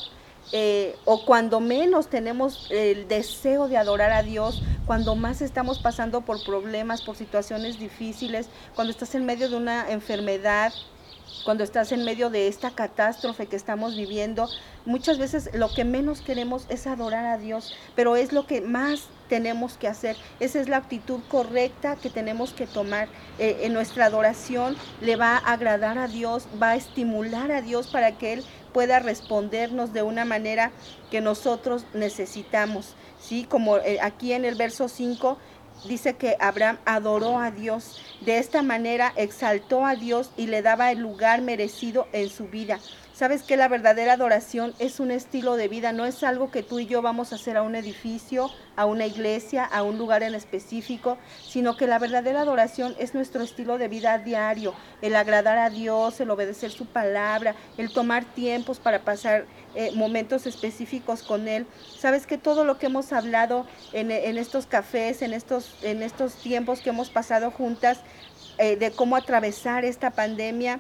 eh, 0.54 0.98
o 1.06 1.24
cuando 1.26 1.62
menos 1.62 2.08
tenemos 2.08 2.68
el 2.72 3.08
deseo 3.08 3.68
de 3.68 3.78
adorar 3.78 4.12
a 4.12 4.22
Dios, 4.22 4.62
cuando 4.86 5.16
más 5.16 5.42
estamos 5.42 5.80
pasando 5.80 6.22
por 6.22 6.44
problemas, 6.44 7.02
por 7.02 7.16
situaciones 7.16 7.80
difíciles, 7.80 8.48
cuando 8.76 8.92
estás 8.92 9.16
en 9.16 9.26
medio 9.26 9.50
de 9.50 9.56
una 9.56 9.92
enfermedad, 9.92 10.74
cuando 11.44 11.64
estás 11.64 11.92
en 11.92 12.04
medio 12.04 12.30
de 12.30 12.48
esta 12.48 12.72
catástrofe 12.72 13.48
que 13.48 13.56
estamos 13.56 13.96
viviendo, 13.96 14.48
muchas 14.86 15.18
veces 15.18 15.50
lo 15.54 15.74
que 15.74 15.86
menos 15.86 16.22
queremos 16.22 16.66
es 16.70 16.88
adorar 16.88 17.26
a 17.26 17.38
Dios, 17.38 17.74
pero 17.96 18.16
es 18.16 18.32
lo 18.32 18.46
que 18.46 18.62
más 18.62 19.08
tenemos 19.28 19.78
que 19.78 19.88
hacer. 19.88 20.18
Esa 20.40 20.60
es 20.60 20.68
la 20.68 20.78
actitud 20.78 21.22
correcta 21.30 21.96
que 21.96 22.10
tenemos 22.10 22.52
que 22.52 22.68
tomar. 22.68 23.08
Eh, 23.40 23.62
en 23.62 23.74
nuestra 23.74 24.06
adoración 24.06 24.76
le 25.00 25.16
va 25.16 25.38
a 25.38 25.54
agradar 25.54 25.98
a 25.98 26.08
Dios, 26.08 26.48
va 26.62 26.72
a 26.72 26.76
estimular 26.76 27.52
a 27.52 27.62
Dios 27.62 27.88
para 27.88 28.18
que 28.18 28.34
Él 28.34 28.44
pueda 28.74 29.00
respondernos 29.00 29.94
de 29.94 30.02
una 30.02 30.26
manera 30.26 30.72
que 31.10 31.22
nosotros 31.22 31.86
necesitamos. 31.94 32.96
¿Sí? 33.32 33.46
Como 33.48 33.78
eh, 33.78 33.98
aquí 34.02 34.34
en 34.34 34.44
el 34.44 34.56
verso 34.56 34.90
5 34.90 35.38
dice 35.88 36.16
que 36.16 36.36
Abraham 36.42 36.80
adoró 36.84 37.40
a 37.40 37.50
Dios. 37.50 38.02
De 38.20 38.40
esta 38.40 38.62
manera 38.62 39.14
exaltó 39.16 39.86
a 39.86 39.96
Dios 39.96 40.32
y 40.36 40.48
le 40.48 40.62
daba 40.62 40.92
el 40.92 41.00
lugar 41.00 41.42
merecido 41.42 42.08
en 42.12 42.30
su 42.30 42.50
vida. 42.50 42.82
Sabes 43.22 43.44
que 43.44 43.56
la 43.56 43.68
verdadera 43.68 44.14
adoración 44.14 44.74
es 44.80 45.00
un 45.00 45.12
estilo 45.12 45.56
de 45.56 45.68
vida, 45.68 45.92
no 45.92 46.08
es 46.08 46.24
algo 46.24 46.50
que 46.50 46.64
tú 46.64 46.80
y 46.80 46.88
yo 46.88 47.04
vamos 47.04 47.32
a 47.32 47.36
hacer 47.36 47.56
a 47.56 47.62
un 47.62 47.76
edificio, 47.76 48.50
a 48.76 48.88
una 48.88 49.06
iglesia, 49.06 49.64
a 49.64 49.84
un 49.84 50.00
lugar 50.00 50.24
en 50.24 50.34
específico, 50.34 51.20
sino 51.48 51.78
que 51.78 51.86
la 51.86 52.00
verdadera 52.00 52.42
adoración 52.42 52.96
es 52.98 53.14
nuestro 53.14 53.44
estilo 53.44 53.78
de 53.78 53.90
vida 53.90 54.18
diario, 54.18 54.74
el 55.04 55.16
agradar 55.16 55.60
a 55.60 55.70
Dios, 55.70 56.20
el 56.20 56.32
obedecer 56.32 56.72
su 56.72 56.88
palabra, 56.88 57.54
el 57.78 57.94
tomar 57.94 58.26
tiempos 58.26 58.80
para 58.80 59.02
pasar 59.02 59.46
eh, 59.76 59.92
momentos 59.94 60.48
específicos 60.48 61.22
con 61.22 61.48
Él. 61.48 61.68
Sabes 62.00 62.26
que 62.26 62.40
todo 62.40 62.64
lo 62.64 62.80
que 62.80 62.88
hemos 62.88 63.14
hablado 63.14 63.68
en, 63.94 64.10
estos 64.10 64.66
cafés, 64.66 65.22
en 65.22 65.34
estos, 65.34 65.76
en 65.84 66.02
estos 66.02 66.34
tiempos 66.38 66.80
que 66.80 66.90
hemos 66.90 67.12
pasado 67.12 67.52
juntas, 67.52 68.00
eh, 68.58 68.78
de 68.78 68.90
cómo 68.92 69.16
atravesar 69.16 69.86
esta 69.86 70.10
pandemia, 70.10 70.80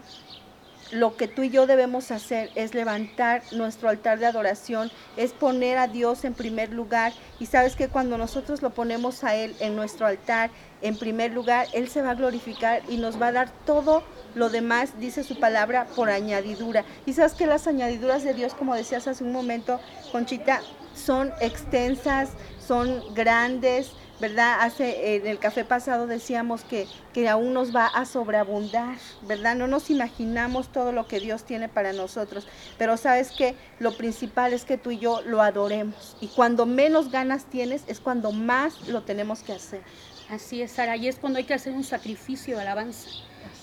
lo 0.91 1.15
que 1.15 1.27
tú 1.27 1.43
y 1.43 1.49
yo 1.49 1.67
debemos 1.67 2.11
hacer 2.11 2.49
es 2.55 2.73
levantar 2.73 3.43
nuestro 3.51 3.89
altar 3.89 4.19
de 4.19 4.25
adoración, 4.25 4.91
es 5.17 5.31
poner 5.31 5.77
a 5.77 5.87
Dios 5.87 6.25
en 6.25 6.33
primer 6.33 6.71
lugar. 6.71 7.13
Y 7.39 7.45
sabes 7.45 7.75
que 7.75 7.87
cuando 7.87 8.17
nosotros 8.17 8.61
lo 8.61 8.71
ponemos 8.71 9.23
a 9.23 9.35
Él 9.35 9.55
en 9.59 9.75
nuestro 9.75 10.05
altar, 10.05 10.51
en 10.81 10.97
primer 10.97 11.31
lugar, 11.31 11.67
Él 11.73 11.87
se 11.87 12.01
va 12.01 12.11
a 12.11 12.15
glorificar 12.15 12.81
y 12.89 12.97
nos 12.97 13.21
va 13.21 13.27
a 13.27 13.31
dar 13.31 13.49
todo 13.65 14.03
lo 14.35 14.49
demás, 14.49 14.99
dice 14.99 15.23
su 15.23 15.39
palabra, 15.39 15.87
por 15.95 16.09
añadidura. 16.09 16.83
Y 17.05 17.13
sabes 17.13 17.33
que 17.33 17.45
las 17.45 17.67
añadiduras 17.67 18.23
de 18.23 18.33
Dios, 18.33 18.53
como 18.53 18.75
decías 18.75 19.07
hace 19.07 19.23
un 19.23 19.31
momento, 19.31 19.79
Conchita, 20.11 20.61
son 20.95 21.31
extensas, 21.39 22.29
son 22.65 23.13
grandes, 23.13 23.91
¿verdad? 24.21 24.57
Hace 24.61 25.15
en 25.15 25.25
el 25.25 25.39
café 25.39 25.65
pasado 25.65 26.05
decíamos 26.05 26.63
que, 26.63 26.87
que 27.11 27.27
aún 27.27 27.53
nos 27.53 27.75
va 27.75 27.87
a 27.87 28.05
sobreabundar, 28.05 28.97
¿verdad? 29.23 29.55
No 29.55 29.67
nos 29.67 29.89
imaginamos 29.89 30.71
todo 30.71 30.91
lo 30.91 31.07
que 31.07 31.19
Dios 31.19 31.43
tiene 31.43 31.67
para 31.67 31.91
nosotros, 31.91 32.47
pero 32.77 32.97
sabes 32.97 33.31
que 33.31 33.55
lo 33.79 33.97
principal 33.97 34.53
es 34.53 34.63
que 34.63 34.77
tú 34.77 34.91
y 34.91 34.99
yo 34.99 35.21
lo 35.21 35.41
adoremos 35.41 36.15
y 36.21 36.27
cuando 36.27 36.67
menos 36.67 37.11
ganas 37.11 37.45
tienes 37.45 37.83
es 37.87 37.99
cuando 37.99 38.31
más 38.31 38.87
lo 38.87 39.01
tenemos 39.01 39.41
que 39.41 39.53
hacer. 39.53 39.81
Así 40.29 40.61
es, 40.61 40.71
Sara, 40.71 40.95
y 40.95 41.07
es 41.07 41.17
cuando 41.17 41.39
hay 41.39 41.43
que 41.43 41.55
hacer 41.55 41.73
un 41.73 41.83
sacrificio 41.83 42.55
de 42.55 42.61
alabanza. 42.61 43.09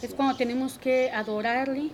es 0.02 0.12
cuando 0.12 0.36
tenemos 0.36 0.76
que 0.78 1.10
adorarle 1.10 1.92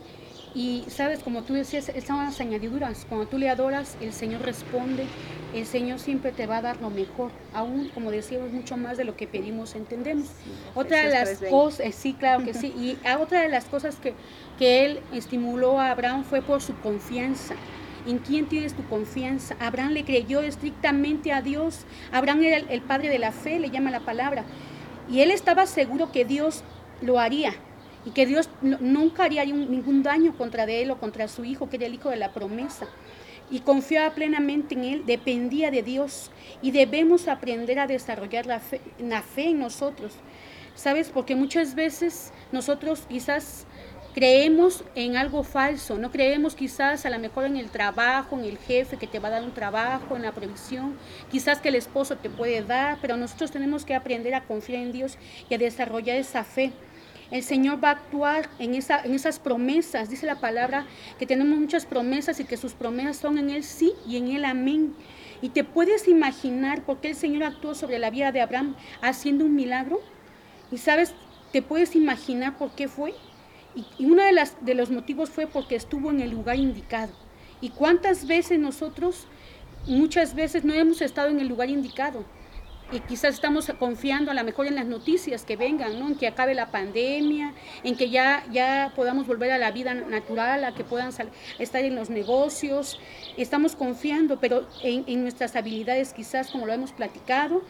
y 0.54 0.84
sabes, 0.86 1.18
como 1.18 1.42
tú 1.42 1.54
decías, 1.54 1.90
son 2.06 2.18
las 2.18 2.40
añadiduras. 2.40 3.06
Cuando 3.08 3.26
tú 3.26 3.38
le 3.38 3.48
adoras, 3.48 3.96
el 4.00 4.12
Señor 4.12 4.42
responde. 4.42 5.04
El 5.52 5.66
Señor 5.66 5.98
siempre 5.98 6.30
te 6.30 6.46
va 6.46 6.58
a 6.58 6.62
dar 6.62 6.80
lo 6.80 6.90
mejor. 6.90 7.32
Aún, 7.52 7.90
como 7.92 8.12
decíamos, 8.12 8.52
mucho 8.52 8.76
más 8.76 8.96
de 8.96 9.04
lo 9.04 9.16
que 9.16 9.26
pedimos, 9.26 9.74
entendemos. 9.74 10.28
otra 10.76 11.02
de 11.02 11.10
las 11.10 11.38
cosas, 11.50 11.86
eh, 11.86 11.92
sí, 11.92 12.14
claro 12.14 12.44
que 12.44 12.54
sí. 12.54 12.68
Y 12.68 12.96
otra 13.18 13.40
de 13.40 13.48
las 13.48 13.64
cosas 13.64 13.96
que, 13.96 14.14
que 14.56 14.86
Él 14.86 15.00
estimuló 15.12 15.80
a 15.80 15.90
Abraham 15.90 16.22
fue 16.22 16.40
por 16.40 16.62
su 16.62 16.76
confianza. 16.76 17.56
¿En 18.06 18.18
quién 18.18 18.46
tienes 18.46 18.74
tu 18.74 18.84
confianza? 18.84 19.56
Abraham 19.58 19.90
le 19.92 20.04
creyó 20.04 20.40
estrictamente 20.40 21.32
a 21.32 21.42
Dios. 21.42 21.84
Abraham 22.12 22.44
era 22.44 22.56
el 22.58 22.82
padre 22.82 23.08
de 23.08 23.18
la 23.18 23.32
fe, 23.32 23.58
le 23.58 23.70
llama 23.70 23.90
la 23.90 24.00
palabra. 24.00 24.44
Y 25.10 25.20
él 25.20 25.32
estaba 25.32 25.66
seguro 25.66 26.12
que 26.12 26.24
Dios 26.24 26.62
lo 27.00 27.18
haría 27.18 27.54
y 28.04 28.10
que 28.10 28.26
Dios 28.26 28.48
nunca 28.60 29.24
haría 29.24 29.44
ningún 29.44 30.02
daño 30.02 30.36
contra 30.36 30.64
él 30.64 30.90
o 30.90 30.98
contra 30.98 31.28
su 31.28 31.44
hijo, 31.44 31.68
que 31.68 31.76
era 31.76 31.86
el 31.86 31.94
hijo 31.94 32.10
de 32.10 32.16
la 32.16 32.32
promesa. 32.32 32.86
Y 33.50 33.60
confiaba 33.60 34.14
plenamente 34.14 34.74
en 34.74 34.84
él, 34.84 35.02
dependía 35.06 35.70
de 35.70 35.82
Dios 35.82 36.30
y 36.62 36.70
debemos 36.70 37.28
aprender 37.28 37.78
a 37.78 37.86
desarrollar 37.86 38.46
la 38.46 38.60
fe, 38.60 38.80
la 38.98 39.22
fe 39.22 39.50
en 39.50 39.60
nosotros. 39.60 40.12
¿Sabes? 40.74 41.10
Porque 41.10 41.36
muchas 41.36 41.74
veces 41.74 42.32
nosotros 42.50 43.04
quizás 43.08 43.64
creemos 44.12 44.84
en 44.94 45.16
algo 45.16 45.42
falso, 45.42 45.98
no 45.98 46.10
creemos 46.10 46.54
quizás 46.54 47.04
a 47.04 47.10
lo 47.10 47.18
mejor 47.18 47.44
en 47.44 47.56
el 47.56 47.68
trabajo, 47.68 48.38
en 48.38 48.44
el 48.44 48.58
jefe 48.58 48.96
que 48.96 49.06
te 49.06 49.18
va 49.18 49.28
a 49.28 49.32
dar 49.32 49.42
un 49.42 49.52
trabajo, 49.52 50.16
en 50.16 50.22
la 50.22 50.32
provisión, 50.32 50.96
quizás 51.30 51.60
que 51.60 51.68
el 51.68 51.74
esposo 51.74 52.16
te 52.16 52.30
puede 52.30 52.62
dar, 52.62 52.98
pero 53.00 53.16
nosotros 53.16 53.50
tenemos 53.50 53.84
que 53.84 53.94
aprender 53.94 54.34
a 54.34 54.44
confiar 54.44 54.82
en 54.82 54.92
Dios 54.92 55.18
y 55.48 55.54
a 55.54 55.58
desarrollar 55.58 56.16
esa 56.16 56.44
fe 56.44 56.72
el 57.30 57.42
Señor 57.42 57.82
va 57.82 57.88
a 57.88 57.92
actuar 57.92 58.48
en, 58.58 58.74
esa, 58.74 59.00
en 59.00 59.14
esas 59.14 59.38
promesas. 59.38 60.10
Dice 60.10 60.26
la 60.26 60.40
palabra 60.40 60.86
que 61.18 61.26
tenemos 61.26 61.58
muchas 61.58 61.86
promesas 61.86 62.40
y 62.40 62.44
que 62.44 62.56
sus 62.56 62.74
promesas 62.74 63.16
son 63.16 63.38
en 63.38 63.50
Él 63.50 63.64
sí 63.64 63.92
y 64.06 64.16
en 64.16 64.28
Él 64.28 64.44
amén. 64.44 64.94
Y 65.42 65.50
te 65.50 65.64
puedes 65.64 66.08
imaginar 66.08 66.82
por 66.84 67.00
qué 67.00 67.10
el 67.10 67.16
Señor 67.16 67.44
actuó 67.44 67.74
sobre 67.74 67.98
la 67.98 68.10
vida 68.10 68.32
de 68.32 68.40
Abraham 68.40 68.76
haciendo 69.00 69.44
un 69.44 69.54
milagro. 69.54 70.00
Y 70.70 70.78
sabes, 70.78 71.14
te 71.52 71.62
puedes 71.62 71.96
imaginar 71.96 72.56
por 72.56 72.74
qué 72.74 72.88
fue. 72.88 73.14
Y, 73.74 73.84
y 73.98 74.06
uno 74.06 74.22
de 74.60 74.74
los 74.74 74.90
motivos 74.90 75.30
fue 75.30 75.46
porque 75.46 75.76
estuvo 75.76 76.10
en 76.10 76.20
el 76.20 76.30
lugar 76.30 76.56
indicado. 76.56 77.12
¿Y 77.60 77.70
cuántas 77.70 78.26
veces 78.26 78.58
nosotros, 78.58 79.26
muchas 79.86 80.34
veces 80.34 80.64
no 80.64 80.74
hemos 80.74 81.00
estado 81.00 81.28
en 81.28 81.40
el 81.40 81.48
lugar 81.48 81.68
indicado? 81.70 82.24
Y 82.92 83.00
quizás 83.00 83.34
estamos 83.34 83.70
confiando 83.78 84.30
a 84.30 84.34
lo 84.34 84.44
mejor 84.44 84.66
en 84.66 84.74
las 84.74 84.86
noticias 84.86 85.44
que 85.44 85.56
vengan, 85.56 85.98
¿no? 85.98 86.08
en 86.08 86.14
que 86.16 86.26
acabe 86.26 86.54
la 86.54 86.70
pandemia, 86.70 87.54
en 87.82 87.96
que 87.96 88.10
ya, 88.10 88.44
ya 88.52 88.92
podamos 88.94 89.26
volver 89.26 89.50
a 89.52 89.58
la 89.58 89.70
vida 89.70 89.94
natural, 89.94 90.64
a 90.64 90.74
que 90.74 90.84
puedan 90.84 91.10
estar 91.58 91.84
en 91.84 91.94
los 91.94 92.10
negocios. 92.10 92.98
Estamos 93.36 93.74
confiando, 93.74 94.38
pero 94.38 94.68
en, 94.82 95.04
en 95.06 95.22
nuestras 95.22 95.56
habilidades 95.56 96.12
quizás, 96.12 96.50
como 96.50 96.66
lo 96.66 96.72
hemos 96.72 96.92
platicado. 96.92 97.62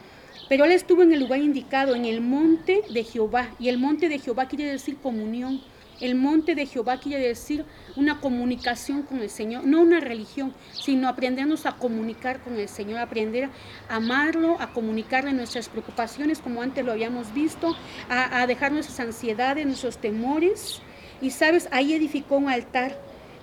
Pero 0.48 0.64
él 0.64 0.72
estuvo 0.72 1.02
en 1.02 1.12
el 1.12 1.20
lugar 1.20 1.40
indicado, 1.40 1.94
en 1.94 2.04
el 2.04 2.20
monte 2.20 2.82
de 2.90 3.04
Jehová. 3.04 3.50
Y 3.58 3.68
el 3.68 3.78
monte 3.78 4.08
de 4.08 4.18
Jehová 4.18 4.46
quiere 4.46 4.64
decir 4.64 4.98
comunión. 4.98 5.62
El 6.00 6.16
monte 6.16 6.56
de 6.56 6.66
Jehová 6.66 6.98
quiere 6.98 7.28
decir 7.28 7.64
una 7.94 8.20
comunicación 8.20 9.02
con 9.02 9.20
el 9.20 9.30
Señor, 9.30 9.64
no 9.64 9.80
una 9.80 10.00
religión, 10.00 10.52
sino 10.72 11.08
aprendernos 11.08 11.66
a 11.66 11.76
comunicar 11.76 12.40
con 12.40 12.58
el 12.58 12.68
Señor, 12.68 12.98
aprender 12.98 13.48
a 13.88 13.96
amarlo, 13.96 14.60
a 14.60 14.72
comunicarle 14.72 15.32
nuestras 15.32 15.68
preocupaciones, 15.68 16.40
como 16.40 16.62
antes 16.62 16.84
lo 16.84 16.90
habíamos 16.90 17.32
visto, 17.32 17.76
a, 18.08 18.44
dejar 18.48 18.72
nuestras 18.72 18.98
ansiedades, 18.98 19.66
nuestros 19.66 19.98
temores. 19.98 20.82
Y 21.20 21.30
sabes, 21.30 21.68
ahí 21.70 21.94
edificó 21.94 22.38
un 22.38 22.48
altar, 22.48 22.98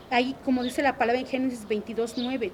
ahí 0.09 0.35
como 0.43 0.61
dice 0.63 0.81
la 0.81 0.97
palabra 0.97 1.21
en 1.21 1.27
Génesis 1.27 1.65
22, 1.65 2.15
9 2.17 2.51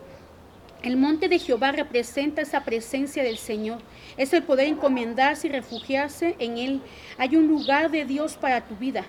El 0.83 0.97
monte 0.97 1.27
de 1.27 1.39
Jehová 1.39 1.71
representa 1.71 2.43
esa 2.43 2.63
presencia 2.63 3.23
del 3.23 3.39
Señor. 3.39 3.79
Es 4.15 4.31
el 4.33 4.43
poder 4.43 4.67
encomendarse 4.67 5.47
y 5.47 5.51
refugiarse 5.51 6.35
en 6.37 6.59
Él. 6.59 6.81
Hay 7.17 7.35
un 7.35 7.47
lugar 7.47 7.89
de 7.89 8.05
Dios 8.05 8.35
para 8.35 8.61
tu 8.61 8.75
vida. 8.75 9.03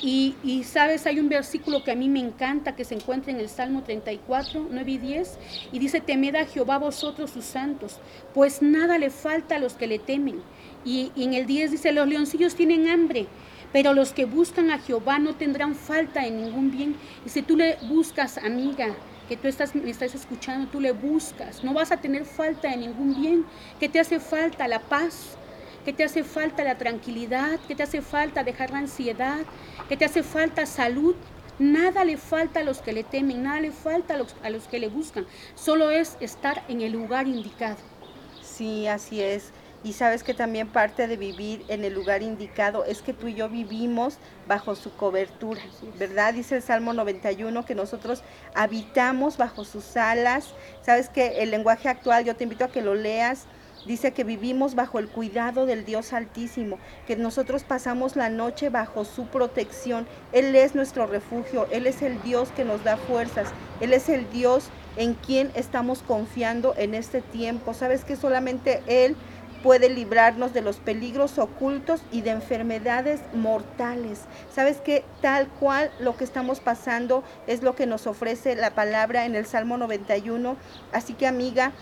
Y, 0.00 0.36
y, 0.42 0.64
sabes, 0.64 1.06
hay 1.06 1.20
un 1.20 1.28
versículo 1.28 1.84
que 1.84 1.90
a 1.90 1.94
mí 1.94 2.08
me 2.08 2.20
encanta 2.20 2.74
que 2.74 2.84
se 2.84 2.94
encuentra 2.94 3.30
en 3.30 3.40
el 3.40 3.48
Salmo 3.48 3.82
34, 3.82 4.68
9 4.70 4.90
y 4.90 4.98
10, 4.98 5.38
y 5.72 5.78
dice, 5.78 6.00
temed 6.00 6.34
a 6.36 6.46
Jehová 6.46 6.78
vosotros 6.78 7.30
sus 7.30 7.44
santos, 7.44 8.00
pues 8.32 8.62
nada 8.62 8.98
le 8.98 9.10
falta 9.10 9.56
a 9.56 9.58
los 9.58 9.74
que 9.74 9.86
le 9.86 9.98
temen. 9.98 10.40
Y, 10.84 11.12
en 11.16 11.34
el 11.34 11.46
10 11.46 11.72
dice, 11.72 11.92
los 11.92 12.08
leoncillos 12.08 12.54
tienen 12.54 12.88
hambre, 12.88 13.26
pero 13.72 13.92
los 13.92 14.12
que 14.12 14.24
buscan 14.24 14.70
a 14.70 14.78
Jehová 14.78 15.18
no 15.18 15.34
tendrán 15.34 15.74
falta 15.74 16.26
en 16.26 16.42
ningún 16.42 16.70
bien. 16.70 16.96
Y 17.26 17.28
si 17.28 17.42
tú 17.42 17.56
le 17.56 17.76
buscas, 17.88 18.38
amiga, 18.38 18.94
que 19.28 19.36
tú 19.36 19.48
estás, 19.48 19.74
me 19.74 19.90
estás 19.90 20.14
escuchando, 20.14 20.70
tú 20.70 20.80
le 20.80 20.92
buscas, 20.92 21.62
no 21.64 21.72
vas 21.72 21.92
a 21.92 21.98
tener 21.98 22.24
falta 22.24 22.70
de 22.70 22.76
ningún 22.78 23.20
bien, 23.20 23.44
que 23.78 23.88
te 23.88 24.00
hace 24.00 24.20
falta 24.20 24.68
la 24.68 24.80
paz, 24.80 25.36
que 25.84 25.92
te 25.92 26.04
hace 26.04 26.24
falta 26.24 26.64
la 26.64 26.78
tranquilidad, 26.78 27.58
que 27.60 27.74
te 27.74 27.82
hace 27.82 28.02
falta 28.02 28.44
dejar 28.44 28.70
la 28.70 28.78
ansiedad, 28.78 29.40
que 29.88 29.96
te 29.96 30.04
hace 30.04 30.22
falta 30.22 30.66
salud. 30.66 31.14
Nada 31.58 32.04
le 32.04 32.16
falta 32.16 32.60
a 32.60 32.64
los 32.64 32.80
que 32.80 32.92
le 32.92 33.04
temen, 33.04 33.42
nada 33.42 33.60
le 33.60 33.72
falta 33.72 34.14
a 34.14 34.16
los, 34.16 34.34
a 34.42 34.50
los 34.50 34.66
que 34.68 34.78
le 34.78 34.88
buscan. 34.88 35.26
Solo 35.54 35.90
es 35.90 36.16
estar 36.20 36.64
en 36.68 36.80
el 36.80 36.92
lugar 36.92 37.26
indicado. 37.26 37.76
Sí, 38.42 38.86
así 38.86 39.20
es. 39.20 39.52
Y 39.84 39.94
sabes 39.94 40.22
que 40.22 40.32
también 40.32 40.68
parte 40.68 41.08
de 41.08 41.16
vivir 41.16 41.64
en 41.66 41.84
el 41.84 41.92
lugar 41.92 42.22
indicado 42.22 42.84
es 42.84 43.02
que 43.02 43.12
tú 43.12 43.26
y 43.26 43.34
yo 43.34 43.48
vivimos 43.48 44.18
bajo 44.46 44.76
su 44.76 44.94
cobertura, 44.94 45.60
¿verdad? 45.98 46.34
Dice 46.34 46.56
el 46.56 46.62
Salmo 46.62 46.92
91 46.92 47.64
que 47.64 47.74
nosotros 47.74 48.22
habitamos 48.54 49.38
bajo 49.38 49.64
sus 49.64 49.96
alas. 49.96 50.54
Sabes 50.82 51.08
que 51.08 51.42
el 51.42 51.50
lenguaje 51.50 51.88
actual, 51.88 52.24
yo 52.24 52.36
te 52.36 52.44
invito 52.44 52.64
a 52.64 52.68
que 52.68 52.80
lo 52.80 52.94
leas, 52.94 53.46
Dice 53.86 54.12
que 54.12 54.22
vivimos 54.22 54.76
bajo 54.76 55.00
el 55.00 55.08
cuidado 55.08 55.66
del 55.66 55.84
Dios 55.84 56.12
Altísimo, 56.12 56.78
que 57.06 57.16
nosotros 57.16 57.64
pasamos 57.64 58.14
la 58.14 58.30
noche 58.30 58.70
bajo 58.70 59.04
su 59.04 59.26
protección. 59.26 60.06
Él 60.32 60.54
es 60.54 60.74
nuestro 60.76 61.06
refugio, 61.06 61.66
Él 61.72 61.86
es 61.88 62.00
el 62.02 62.22
Dios 62.22 62.50
que 62.54 62.64
nos 62.64 62.84
da 62.84 62.96
fuerzas, 62.96 63.48
Él 63.80 63.92
es 63.92 64.08
el 64.08 64.30
Dios 64.30 64.68
en 64.96 65.14
quien 65.14 65.50
estamos 65.54 66.02
confiando 66.02 66.74
en 66.76 66.94
este 66.94 67.22
tiempo. 67.22 67.74
Sabes 67.74 68.04
que 68.04 68.14
solamente 68.14 68.82
Él 68.86 69.16
puede 69.62 69.88
librarnos 69.88 70.52
de 70.52 70.60
los 70.60 70.76
peligros 70.76 71.38
ocultos 71.38 72.02
y 72.10 72.20
de 72.22 72.30
enfermedades 72.30 73.20
mortales. 73.32 74.20
Sabes 74.52 74.78
que 74.78 75.04
tal 75.20 75.48
cual 75.48 75.90
lo 76.00 76.16
que 76.16 76.24
estamos 76.24 76.60
pasando 76.60 77.22
es 77.46 77.62
lo 77.62 77.74
que 77.74 77.86
nos 77.86 78.06
ofrece 78.06 78.56
la 78.56 78.74
palabra 78.74 79.24
en 79.24 79.34
el 79.34 79.46
Salmo 79.46 79.76
91. 79.76 80.56
Así 80.92 81.14
que 81.14 81.26
amiga, 81.26 81.72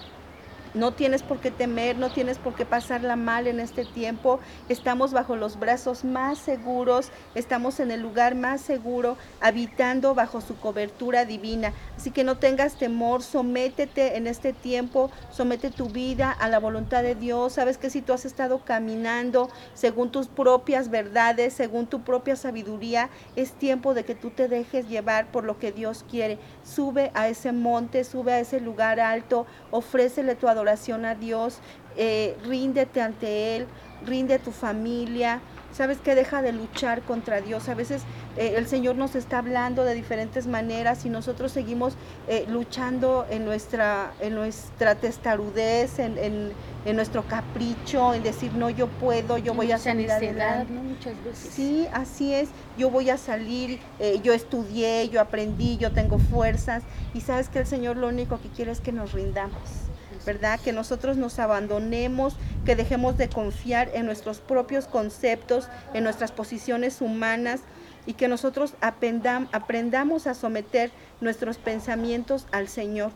no 0.74 0.92
tienes 0.92 1.22
por 1.22 1.40
qué 1.40 1.50
temer, 1.50 1.98
no 1.98 2.10
tienes 2.10 2.38
por 2.38 2.54
qué 2.54 2.64
pasarla 2.64 3.16
mal 3.16 3.46
en 3.46 3.60
este 3.60 3.84
tiempo. 3.84 4.38
Estamos 4.68 5.12
bajo 5.12 5.36
los 5.36 5.58
brazos 5.58 6.04
más 6.04 6.38
seguros, 6.38 7.10
estamos 7.34 7.80
en 7.80 7.90
el 7.90 8.00
lugar 8.00 8.34
más 8.34 8.60
seguro, 8.60 9.16
habitando 9.40 10.14
bajo 10.14 10.40
su 10.40 10.56
cobertura 10.56 11.24
divina. 11.24 11.72
Así 11.96 12.10
que 12.10 12.24
no 12.24 12.38
tengas 12.38 12.76
temor, 12.76 13.22
sométete 13.22 14.16
en 14.16 14.26
este 14.26 14.52
tiempo, 14.52 15.10
somete 15.30 15.70
tu 15.70 15.88
vida 15.88 16.30
a 16.30 16.48
la 16.48 16.60
voluntad 16.60 17.02
de 17.02 17.14
Dios. 17.14 17.54
Sabes 17.54 17.76
que 17.76 17.90
si 17.90 18.00
tú 18.00 18.12
has 18.12 18.24
estado 18.24 18.64
caminando 18.64 19.50
según 19.74 20.12
tus 20.12 20.28
propias 20.28 20.88
verdades, 20.88 21.52
según 21.52 21.86
tu 21.86 22.02
propia 22.02 22.36
sabiduría, 22.36 23.10
es 23.34 23.52
tiempo 23.52 23.92
de 23.94 24.04
que 24.04 24.14
tú 24.14 24.30
te 24.30 24.46
dejes 24.46 24.88
llevar 24.88 25.32
por 25.32 25.44
lo 25.44 25.58
que 25.58 25.72
Dios 25.72 26.04
quiere. 26.08 26.38
Sube 26.62 27.10
a 27.14 27.28
ese 27.28 27.50
monte, 27.52 28.04
sube 28.04 28.32
a 28.32 28.40
ese 28.40 28.60
lugar 28.60 29.00
alto, 29.00 29.46
ofrécele 29.70 30.36
tu 30.36 30.46
adoración 30.46 30.59
oración 30.60 31.04
a 31.04 31.14
Dios, 31.14 31.60
eh, 31.96 32.36
ríndete 32.44 33.00
ante 33.00 33.56
Él, 33.56 33.66
rinde 34.06 34.38
tu 34.38 34.52
familia. 34.52 35.40
Sabes 35.72 35.98
que 35.98 36.16
deja 36.16 36.42
de 36.42 36.52
luchar 36.52 37.02
contra 37.02 37.40
Dios. 37.40 37.68
A 37.68 37.74
veces 37.74 38.02
eh, 38.36 38.54
el 38.56 38.66
Señor 38.66 38.96
nos 38.96 39.14
está 39.14 39.38
hablando 39.38 39.84
de 39.84 39.94
diferentes 39.94 40.46
maneras 40.46 41.04
y 41.04 41.10
nosotros 41.10 41.52
seguimos 41.52 41.94
eh, 42.26 42.44
luchando 42.48 43.24
en 43.30 43.44
nuestra, 43.44 44.12
en 44.20 44.34
nuestra 44.34 44.96
testarudez, 44.96 46.00
en, 46.00 46.18
en, 46.18 46.96
nuestro 46.96 47.22
capricho, 47.24 48.14
en 48.14 48.22
decir, 48.24 48.52
no, 48.54 48.68
yo 48.68 48.88
puedo, 48.88 49.38
yo 49.38 49.54
voy 49.54 49.70
a 49.70 49.78
salir 49.78 50.10
adelante. 50.10 50.72
Muchas 50.72 51.22
veces. 51.22 51.52
Sí, 51.52 51.86
así 51.92 52.34
es. 52.34 52.48
Yo 52.76 52.90
voy 52.90 53.10
a 53.10 53.16
salir, 53.16 53.78
yo 54.24 54.32
estudié, 54.32 55.08
yo 55.08 55.20
aprendí, 55.20 55.76
yo 55.76 55.92
tengo 55.92 56.18
fuerzas. 56.18 56.82
Y 57.14 57.20
sabes 57.20 57.48
que 57.48 57.60
el 57.60 57.66
Señor 57.66 57.96
lo 57.96 58.08
único 58.08 58.40
que 58.40 58.48
quiere 58.48 58.72
es 58.72 58.80
que 58.80 58.90
nos 58.90 59.12
rindamos 59.12 59.89
¿verdad? 60.26 60.60
Que 60.60 60.72
nosotros 60.72 61.16
nos 61.16 61.38
abandonemos, 61.38 62.36
que 62.64 62.76
dejemos 62.76 63.16
de 63.16 63.28
confiar 63.28 63.90
en 63.94 64.06
nuestros 64.06 64.40
propios 64.40 64.86
conceptos, 64.86 65.68
en 65.94 66.04
nuestras 66.04 66.32
posiciones 66.32 67.00
humanas 67.00 67.62
y 68.06 68.14
que 68.14 68.28
nosotros 68.28 68.74
aprendamos 68.80 70.26
a 70.26 70.34
someter 70.34 70.90
nuestros 71.20 71.58
pensamientos 71.58 72.46
al 72.52 72.68
Señor. 72.68 73.12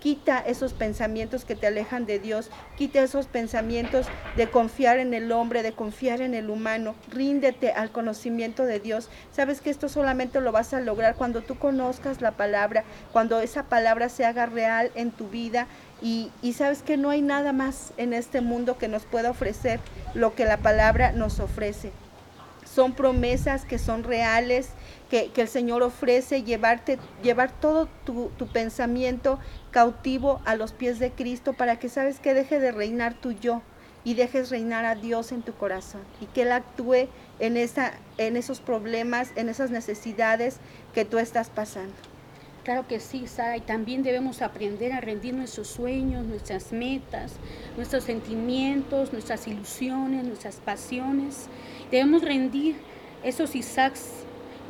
Quita 0.00 0.40
esos 0.40 0.74
pensamientos 0.74 1.46
que 1.46 1.56
te 1.56 1.66
alejan 1.66 2.04
de 2.04 2.18
Dios, 2.18 2.50
quita 2.76 3.02
esos 3.02 3.26
pensamientos 3.26 4.06
de 4.36 4.50
confiar 4.50 4.98
en 4.98 5.14
el 5.14 5.32
hombre, 5.32 5.62
de 5.62 5.72
confiar 5.72 6.20
en 6.20 6.34
el 6.34 6.50
humano. 6.50 6.94
Ríndete 7.10 7.72
al 7.72 7.90
conocimiento 7.90 8.66
de 8.66 8.80
Dios. 8.80 9.08
Sabes 9.32 9.62
que 9.62 9.70
esto 9.70 9.88
solamente 9.88 10.42
lo 10.42 10.52
vas 10.52 10.74
a 10.74 10.80
lograr 10.80 11.14
cuando 11.14 11.40
tú 11.40 11.58
conozcas 11.58 12.20
la 12.20 12.32
palabra, 12.32 12.84
cuando 13.12 13.40
esa 13.40 13.62
palabra 13.62 14.10
se 14.10 14.26
haga 14.26 14.44
real 14.44 14.90
en 14.94 15.10
tu 15.10 15.28
vida 15.28 15.68
y, 16.02 16.30
sabes 16.52 16.82
que 16.82 16.96
no 16.96 17.10
hay 17.10 17.22
nada 17.22 17.52
más 17.52 17.92
en 17.96 18.12
este 18.12 18.40
mundo 18.40 18.76
que 18.76 18.88
nos 18.88 19.04
pueda 19.04 19.30
ofrecer 19.30 19.80
lo 20.14 20.34
que 20.34 20.44
la 20.44 20.58
palabra 20.58 21.12
nos 21.12 21.40
ofrece. 21.40 21.92
Son 22.64 22.92
promesas 22.92 23.64
que 23.64 23.78
son 23.78 24.02
reales, 24.04 24.68
que, 25.08 25.30
el 25.34 25.48
Señor 25.48 25.82
ofrece, 25.82 26.42
llevarte, 26.42 26.98
llevar 27.22 27.52
todo 27.52 27.88
tu, 28.04 28.30
tu, 28.36 28.46
pensamiento 28.48 29.38
cautivo 29.70 30.40
a 30.44 30.56
los 30.56 30.72
pies 30.72 30.98
de 30.98 31.10
Cristo 31.12 31.52
para 31.52 31.78
que 31.78 31.88
sabes 31.88 32.18
que 32.18 32.34
deje 32.34 32.58
de 32.58 32.72
reinar 32.72 33.14
tu 33.14 33.32
yo 33.32 33.62
y 34.02 34.14
dejes 34.14 34.50
reinar 34.50 34.84
a 34.84 34.96
Dios 34.96 35.32
en 35.32 35.42
tu 35.42 35.54
corazón 35.54 36.02
y 36.20 36.26
que 36.26 36.42
Él 36.42 36.52
actúe 36.52 37.08
en, 37.38 37.56
esa, 37.56 37.92
en 38.18 38.36
esos 38.36 38.60
problemas, 38.60 39.32
en 39.36 39.48
esas 39.48 39.70
necesidades 39.70 40.58
que 40.92 41.04
tú 41.04 41.18
estás 41.18 41.48
pasando. 41.48 41.94
Claro 42.64 42.88
que 42.88 42.98
sí, 42.98 43.26
Sara, 43.26 43.58
y 43.58 43.60
también 43.60 44.02
debemos 44.02 44.40
aprender 44.40 44.94
a 44.94 45.00
rendir 45.02 45.34
nuestros 45.34 45.68
sueños, 45.68 46.24
nuestras 46.24 46.72
metas, 46.72 47.34
nuestros 47.76 48.04
sentimientos, 48.04 49.12
nuestras 49.12 49.46
ilusiones, 49.46 50.24
nuestras 50.24 50.56
pasiones. 50.56 51.48
Debemos 51.90 52.22
rendir 52.22 52.76
esos 53.22 53.54
Isaacs, 53.54 54.23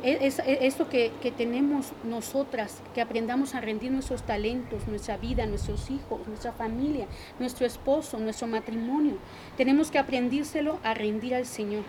e, 0.05 0.27
e, 0.27 0.67
eso 0.67 0.87
que, 0.87 1.11
que, 1.21 1.31
tenemos 1.31 1.91
nosotras, 2.03 2.81
que 2.93 3.01
aprendamos 3.01 3.55
a 3.55 3.61
rendir 3.61 3.91
nuestros 3.91 4.23
talentos, 4.23 4.87
nuestra 4.87 5.17
vida, 5.17 5.45
nuestros 5.47 5.89
hijos, 5.89 6.27
nuestra 6.27 6.51
familia, 6.51 7.07
nuestro 7.39 7.65
esposo, 7.65 8.19
nuestro 8.19 8.47
matrimonio. 8.47 9.17
Tenemos 9.57 9.89
que 9.89 9.97
aprendírselo 9.97 10.79
a 10.83 10.93
rendir 10.93 11.33
al 11.33 11.45
Señor 11.45 11.83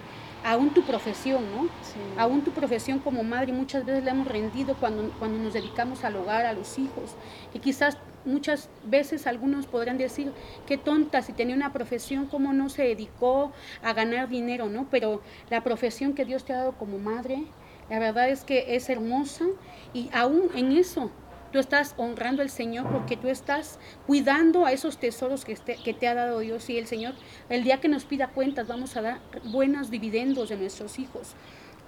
aún 0.47 0.71
tu 0.71 0.83
profesión, 0.83 1.45
¿no? 1.51 1.69
Aún 2.17 2.43
tu 2.43 2.53
profesión 2.53 3.01
como 3.01 3.25
madre 3.25 3.53
muchas 3.53 3.85
veces 3.85 4.05
la 4.05 4.13
hemos 4.13 4.29
rendido 4.29 4.77
cuando, 4.77 5.11
cuando 5.19 5.39
nos 5.39 5.53
dedicamos 5.53 6.05
al 6.05 6.17
hogar, 6.17 6.47
a 6.47 6.53
los 6.53 6.79
hijos. 6.79 7.17
Y 7.53 7.59
quizás 7.59 7.99
muchas 8.25 8.69
veces 8.85 9.27
algunos 9.27 9.67
podrán 9.67 9.99
decir, 9.99 10.33
qué 10.67 10.79
tonta, 10.79 11.23
si 11.23 11.33
tenía 11.33 11.57
una 11.57 11.73
profesión, 11.73 12.27
¿cómo 12.27 12.53
no 12.53 12.69
se 12.69 12.83
dedicó 12.85 13.53
a 13.83 13.93
ganar 13.93 14.29
dinero, 14.29 14.69
¿no? 14.69 14.87
Pero 14.91 15.21
la 15.51 15.63
profesión 15.63 16.15
que 16.15 16.25
Dios 16.25 16.45
te 16.45 16.53
ha 16.53 16.59
dado 16.59 16.73
como 16.73 16.99
madre, 16.99 17.45
la 17.89 17.99
verdad 17.99 18.29
es 18.29 18.45
que 18.45 18.77
es 18.77 18.89
hermosa 18.89 19.45
y 19.93 20.11
aún 20.13 20.51
en 20.55 20.73
eso 20.73 21.11
Tú 21.57 21.61
estás 21.61 21.95
honrando 21.97 22.43
al 22.43 22.51
Señor 22.51 22.87
porque 22.93 23.17
tú 23.17 23.29
estás 23.29 23.79
cuidando 24.07 24.67
a 24.67 24.73
esos 24.73 24.99
tesoros 24.99 25.47
que, 25.47 25.55
que 25.55 25.95
te 25.95 26.07
ha 26.07 26.15
dado 26.15 26.41
Dios. 26.41 26.69
Y 26.69 26.77
el 26.77 26.87
Señor, 26.87 27.15
el 27.49 27.65
día 27.65 27.81
que 27.81 27.89
nos 27.89 28.05
pida 28.05 28.29
cuentas, 28.29 28.67
vamos 28.67 28.95
a 28.95 29.01
dar 29.01 29.21
buenos 29.45 29.91
dividendos 29.91 30.51
de 30.51 30.59
nuestros 30.59 30.99
hijos. 30.99 31.35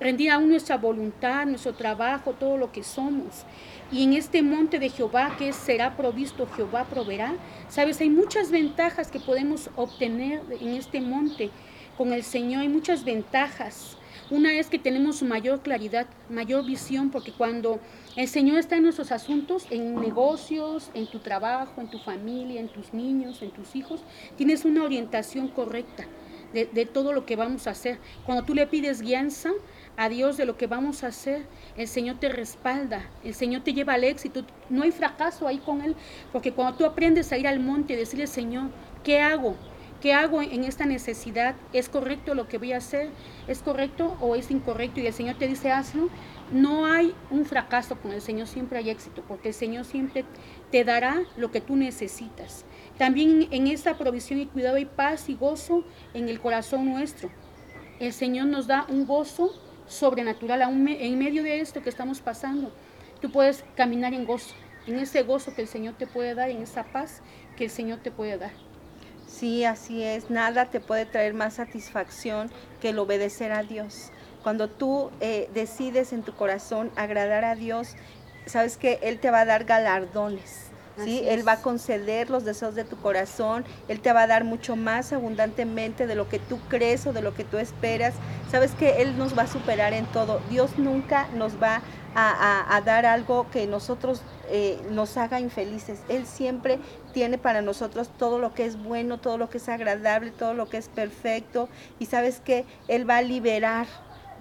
Rendir 0.00 0.30
aún 0.30 0.48
nuestra 0.48 0.78
voluntad, 0.78 1.44
nuestro 1.44 1.74
trabajo, 1.74 2.32
todo 2.32 2.56
lo 2.56 2.72
que 2.72 2.82
somos. 2.82 3.44
Y 3.92 4.04
en 4.04 4.14
este 4.14 4.42
monte 4.42 4.78
de 4.78 4.88
Jehová 4.88 5.34
que 5.36 5.52
será 5.52 5.98
provisto, 5.98 6.48
Jehová 6.56 6.84
proveerá. 6.84 7.34
Sabes, 7.68 8.00
hay 8.00 8.08
muchas 8.08 8.50
ventajas 8.50 9.10
que 9.10 9.20
podemos 9.20 9.68
obtener 9.76 10.40
en 10.60 10.68
este 10.68 11.02
monte 11.02 11.50
con 11.98 12.14
el 12.14 12.22
Señor. 12.22 12.62
Hay 12.62 12.70
muchas 12.70 13.04
ventajas. 13.04 13.97
Una 14.30 14.58
es 14.58 14.68
que 14.68 14.78
tenemos 14.78 15.22
mayor 15.22 15.62
claridad, 15.62 16.06
mayor 16.28 16.66
visión, 16.66 17.10
porque 17.10 17.32
cuando 17.32 17.80
el 18.14 18.28
Señor 18.28 18.58
está 18.58 18.76
en 18.76 18.82
nuestros 18.82 19.10
asuntos, 19.10 19.66
en 19.70 19.94
negocios, 19.94 20.90
en 20.92 21.06
tu 21.06 21.20
trabajo, 21.20 21.80
en 21.80 21.88
tu 21.88 21.98
familia, 21.98 22.60
en 22.60 22.68
tus 22.68 22.92
niños, 22.92 23.40
en 23.40 23.50
tus 23.50 23.74
hijos, 23.74 24.02
tienes 24.36 24.64
una 24.64 24.84
orientación 24.84 25.48
correcta. 25.48 26.06
de, 26.52 26.86
todo 26.86 27.12
lo 27.12 27.26
que 27.26 27.36
vamos 27.36 27.66
a 27.66 27.72
hacer. 27.72 27.98
Cuando 28.24 28.42
tú 28.42 28.54
le 28.54 28.66
pides 28.66 29.02
guianza, 29.02 29.50
a 29.98 30.08
Dios 30.08 30.36
de 30.36 30.44
lo 30.44 30.56
que 30.56 30.68
vamos 30.68 31.02
a 31.02 31.08
hacer, 31.08 31.44
el 31.76 31.88
Señor 31.88 32.18
te 32.20 32.28
respalda, 32.28 33.10
el 33.24 33.34
Señor 33.34 33.64
te 33.64 33.74
lleva 33.74 33.94
al 33.94 34.04
éxito. 34.04 34.44
No 34.70 34.84
hay 34.84 34.92
fracaso 34.92 35.48
ahí 35.48 35.58
con 35.58 35.82
Él, 35.82 35.96
porque 36.32 36.52
cuando 36.52 36.78
tú 36.78 36.84
aprendes 36.86 37.32
a 37.32 37.36
ir 37.36 37.48
al 37.48 37.58
monte 37.58 37.94
y 37.94 37.96
decirle, 37.96 38.28
Señor, 38.28 38.70
¿qué 39.02 39.20
hago? 39.20 39.56
¿Qué 40.00 40.14
hago 40.14 40.40
en 40.42 40.62
esta 40.62 40.86
necesidad? 40.86 41.56
¿Es 41.72 41.88
correcto 41.88 42.36
lo 42.36 42.46
que 42.46 42.58
voy 42.58 42.72
a 42.72 42.76
hacer? 42.76 43.10
¿Es 43.48 43.62
correcto 43.62 44.16
o 44.20 44.36
es 44.36 44.48
incorrecto? 44.52 45.00
Y 45.00 45.08
el 45.08 45.12
Señor 45.12 45.36
te 45.38 45.48
dice, 45.48 45.72
hazlo. 45.72 46.08
No 46.52 46.86
hay 46.86 47.14
un 47.30 47.44
fracaso 47.44 47.96
con 48.00 48.12
el 48.12 48.22
Señor, 48.22 48.46
siempre 48.46 48.78
hay 48.78 48.90
éxito, 48.90 49.24
porque 49.26 49.48
el 49.48 49.54
Señor 49.54 49.84
siempre 49.84 50.24
te 50.70 50.84
dará 50.84 51.24
lo 51.36 51.50
que 51.50 51.60
tú 51.60 51.74
necesitas. 51.74 52.64
También 52.96 53.48
en 53.50 53.66
esta 53.66 53.98
provisión 53.98 54.38
y 54.38 54.46
cuidado 54.46 54.76
hay 54.76 54.84
paz 54.84 55.28
y 55.28 55.34
gozo 55.34 55.84
en 56.14 56.28
el 56.28 56.40
corazón 56.40 56.88
nuestro. 56.88 57.28
El 57.98 58.12
Señor 58.12 58.46
nos 58.46 58.68
da 58.68 58.86
un 58.88 59.04
gozo 59.04 59.52
sobrenatural 59.88 60.62
aún 60.62 60.86
en 60.86 61.18
medio 61.18 61.42
de 61.42 61.60
esto 61.60 61.82
que 61.82 61.90
estamos 61.90 62.20
pasando. 62.20 62.72
Tú 63.20 63.32
puedes 63.32 63.64
caminar 63.74 64.14
en 64.14 64.26
gozo, 64.26 64.54
en 64.86 65.00
ese 65.00 65.24
gozo 65.24 65.54
que 65.54 65.62
el 65.62 65.68
Señor 65.68 65.94
te 65.98 66.06
puede 66.06 66.36
dar, 66.36 66.50
en 66.50 66.62
esa 66.62 66.84
paz 66.84 67.20
que 67.56 67.64
el 67.64 67.70
Señor 67.70 67.98
te 67.98 68.12
puede 68.12 68.38
dar. 68.38 68.67
Sí, 69.28 69.64
así 69.64 70.02
es. 70.02 70.30
Nada 70.30 70.66
te 70.66 70.80
puede 70.80 71.06
traer 71.06 71.34
más 71.34 71.54
satisfacción 71.54 72.50
que 72.80 72.90
el 72.90 72.98
obedecer 72.98 73.52
a 73.52 73.62
Dios. 73.62 74.10
Cuando 74.42 74.68
tú 74.68 75.10
eh, 75.20 75.48
decides 75.54 76.12
en 76.12 76.22
tu 76.22 76.34
corazón 76.34 76.90
agradar 76.96 77.44
a 77.44 77.54
Dios, 77.54 77.94
sabes 78.46 78.76
que 78.76 78.98
Él 79.02 79.20
te 79.20 79.30
va 79.30 79.40
a 79.40 79.44
dar 79.44 79.64
galardones. 79.64 80.68
¿sí? 81.04 81.22
Él 81.26 81.46
va 81.46 81.52
a 81.52 81.62
conceder 81.62 82.30
los 82.30 82.44
deseos 82.44 82.74
de 82.74 82.84
tu 82.84 82.96
corazón, 82.96 83.64
Él 83.88 84.00
te 84.00 84.12
va 84.12 84.22
a 84.22 84.26
dar 84.26 84.44
mucho 84.44 84.76
más 84.76 85.12
abundantemente 85.12 86.06
de 86.06 86.14
lo 86.14 86.28
que 86.28 86.38
tú 86.38 86.58
crees 86.68 87.06
o 87.06 87.12
de 87.12 87.22
lo 87.22 87.34
que 87.34 87.44
tú 87.44 87.58
esperas. 87.58 88.14
Sabes 88.50 88.72
que 88.72 89.02
Él 89.02 89.18
nos 89.18 89.36
va 89.36 89.42
a 89.42 89.46
superar 89.46 89.92
en 89.92 90.06
todo. 90.06 90.40
Dios 90.50 90.78
nunca 90.78 91.28
nos 91.34 91.62
va 91.62 91.82
a, 92.14 92.80
dar 92.84 93.06
algo 93.06 93.46
que 93.50 93.66
nosotros 93.66 94.22
eh, 94.50 94.78
nos 94.90 95.16
haga 95.16 95.40
infelices. 95.40 96.00
Él 96.08 96.26
siempre 96.26 96.78
tiene 97.12 97.38
para 97.38 97.62
nosotros 97.62 98.10
todo 98.18 98.38
lo 98.38 98.54
que 98.54 98.64
es 98.64 98.82
bueno, 98.82 99.18
todo 99.18 99.38
lo 99.38 99.48
que 99.48 99.58
es 99.58 99.68
agradable, 99.68 100.30
todo 100.30 100.54
lo 100.54 100.68
que 100.68 100.76
es 100.76 100.88
perfecto. 100.88 101.68
Y 101.98 102.06
sabes 102.06 102.40
que 102.40 102.64
Él 102.88 103.08
va 103.08 103.18
a 103.18 103.22
liberar 103.22 103.86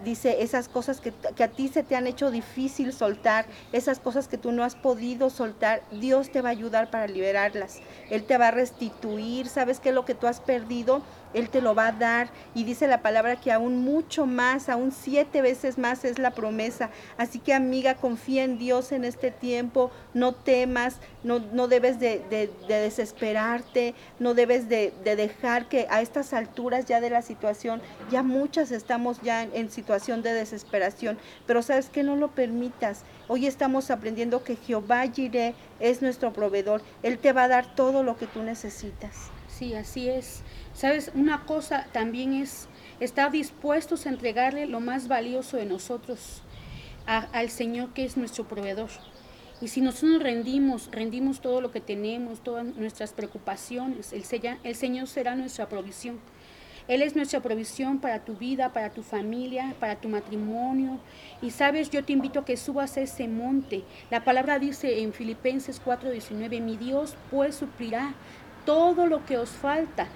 dice, 0.03 0.41
esas 0.43 0.67
cosas 0.67 1.01
que, 1.01 1.13
a 1.43 1.47
ti 1.47 1.67
se 1.67 1.83
te 1.83 1.95
han 1.95 2.07
hecho 2.07 2.31
difícil 2.31 2.93
soltar, 2.93 3.45
esas 3.71 3.99
cosas 3.99 4.27
que 4.27 4.37
tú 4.37 4.51
no 4.51 4.63
has 4.63 4.75
podido 4.75 5.29
soltar, 5.29 5.81
Dios 5.91 6.29
te 6.31 6.41
va 6.41 6.49
a 6.49 6.51
ayudar 6.51 6.89
para 6.89 7.07
liberarlas. 7.07 7.79
Él 8.09 8.23
te 8.23 8.37
va 8.37 8.49
a 8.49 8.51
restituir, 8.51 9.47
¿sabes 9.47 9.79
qué 9.79 9.89
es 9.89 9.95
lo 9.95 10.05
que 10.05 10.15
tú 10.15 10.27
has 10.27 10.39
perdido? 10.39 11.01
Él 11.33 11.49
te 11.49 11.61
lo 11.61 11.75
va 11.75 11.87
a 11.87 11.91
dar. 11.91 12.29
Y 12.53 12.63
dice 12.63 12.87
la 12.87 13.01
palabra 13.01 13.35
que 13.35 13.51
aún 13.51 13.83
mucho 13.83 14.25
más, 14.25 14.69
aún 14.69 14.91
siete 14.91 15.41
veces 15.41 15.77
más 15.77 16.05
es 16.05 16.19
la 16.19 16.31
promesa. 16.31 16.89
Así 17.17 17.39
que 17.39 17.53
amiga, 17.53 17.95
confía 17.95 18.43
en 18.43 18.57
Dios 18.57 18.91
en 18.91 19.03
este 19.03 19.31
tiempo, 19.31 19.91
no 20.13 20.33
temas, 20.33 20.97
no, 21.23 21.39
no 21.39 21.67
debes 21.67 21.99
de, 21.99 22.21
desesperarte, 22.67 23.93
no 24.19 24.33
debes 24.33 24.69
de, 24.69 24.93
dejar 25.03 25.67
que 25.67 25.87
a 25.89 26.01
estas 26.01 26.33
alturas 26.33 26.85
ya 26.85 27.01
de 27.01 27.09
la 27.09 27.21
situación, 27.21 27.81
ya 28.11 28.23
muchas 28.23 28.71
estamos 28.71 29.21
ya 29.21 29.43
en, 29.43 29.69
situación 29.69 30.21
de 30.21 30.33
desesperación, 30.33 31.17
pero 31.45 31.61
sabes 31.61 31.89
que 31.89 32.03
no 32.03 32.15
lo 32.15 32.29
permitas. 32.29 33.03
Hoy 33.27 33.45
estamos 33.45 33.91
aprendiendo 33.91 34.43
que 34.43 34.55
Jehová 34.55 35.05
Jireh 35.07 35.53
es 35.79 36.01
nuestro 36.01 36.31
proveedor. 36.33 36.81
Él 37.03 37.17
te 37.17 37.33
va 37.33 37.43
a 37.43 37.47
dar 37.47 37.75
todo 37.75 38.03
lo 38.03 38.17
que 38.17 38.27
tú 38.27 38.41
necesitas. 38.41 39.29
Sí, 39.47 39.73
así 39.75 40.09
es. 40.09 40.43
Sabes, 40.77 41.09
una 41.15 41.43
cosa 41.43 41.87
también 41.91 42.33
es 42.33 42.67
estar 42.99 43.31
dispuestos 43.31 44.05
a 44.05 44.09
entregarle 44.09 44.67
lo 44.67 44.79
más 44.79 45.07
valioso 45.07 45.57
de 45.57 45.65
nosotros 45.65 46.43
al 47.07 47.49
Señor 47.49 47.95
que 47.95 48.05
es 48.05 48.15
nuestro 48.15 48.47
proveedor. 48.47 48.89
Y 49.59 49.69
si 49.69 49.81
nosotros 49.81 50.21
rendimos, 50.21 50.89
rendimos 50.91 51.41
todo 51.41 51.61
lo 51.61 51.71
que 51.71 51.81
tenemos, 51.81 52.41
todas 52.41 52.63
nuestras 52.63 53.11
preocupaciones, 53.11 54.13
el, 54.13 54.75
Señor 54.75 55.07
será 55.07 55.35
nuestra 55.35 55.67
provisión. 55.67 56.19
Él 56.87 57.01
es 57.01 57.15
nuestra 57.15 57.39
provisión 57.39 57.97
para 57.97 58.23
tu 58.23 58.35
vida, 58.35 58.71
para 58.71 58.91
tu 58.91 59.01
familia, 59.01 59.73
para 59.79 59.95
tu 59.95 60.09
matrimonio. 60.09 60.99
Y 61.41 61.49
sabes, 61.49 61.89
yo 61.89 62.05
te 62.05 62.13
invito 62.13 62.41
a 62.41 62.45
que 62.45 62.55
subas 62.55 62.97
a 62.97 63.01
ese 63.01 63.27
monte. 63.27 63.83
La 64.11 64.23
palabra 64.23 64.59
dice 64.59 65.01
en 65.01 65.11
Filipenses 65.11 65.81
4:19, 65.83 66.61
mi 66.61 66.77
Dios 66.77 67.15
pues 67.31 67.55
suplirá 67.55 68.13
todo 68.63 69.07
lo 69.07 69.25
que 69.25 69.39
os 69.39 69.49
falta 69.49 70.07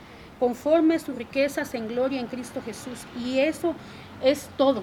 conforme 0.42 0.98
sus 0.98 1.16
riquezas 1.16 1.76
en 1.76 1.88
gloria 1.88 2.20
en 2.20 2.26
Cristo 2.26 2.64
Jesús. 2.66 3.06
Y 3.24 3.38
eso 3.38 3.76
es 4.24 4.50
todo. 4.58 4.82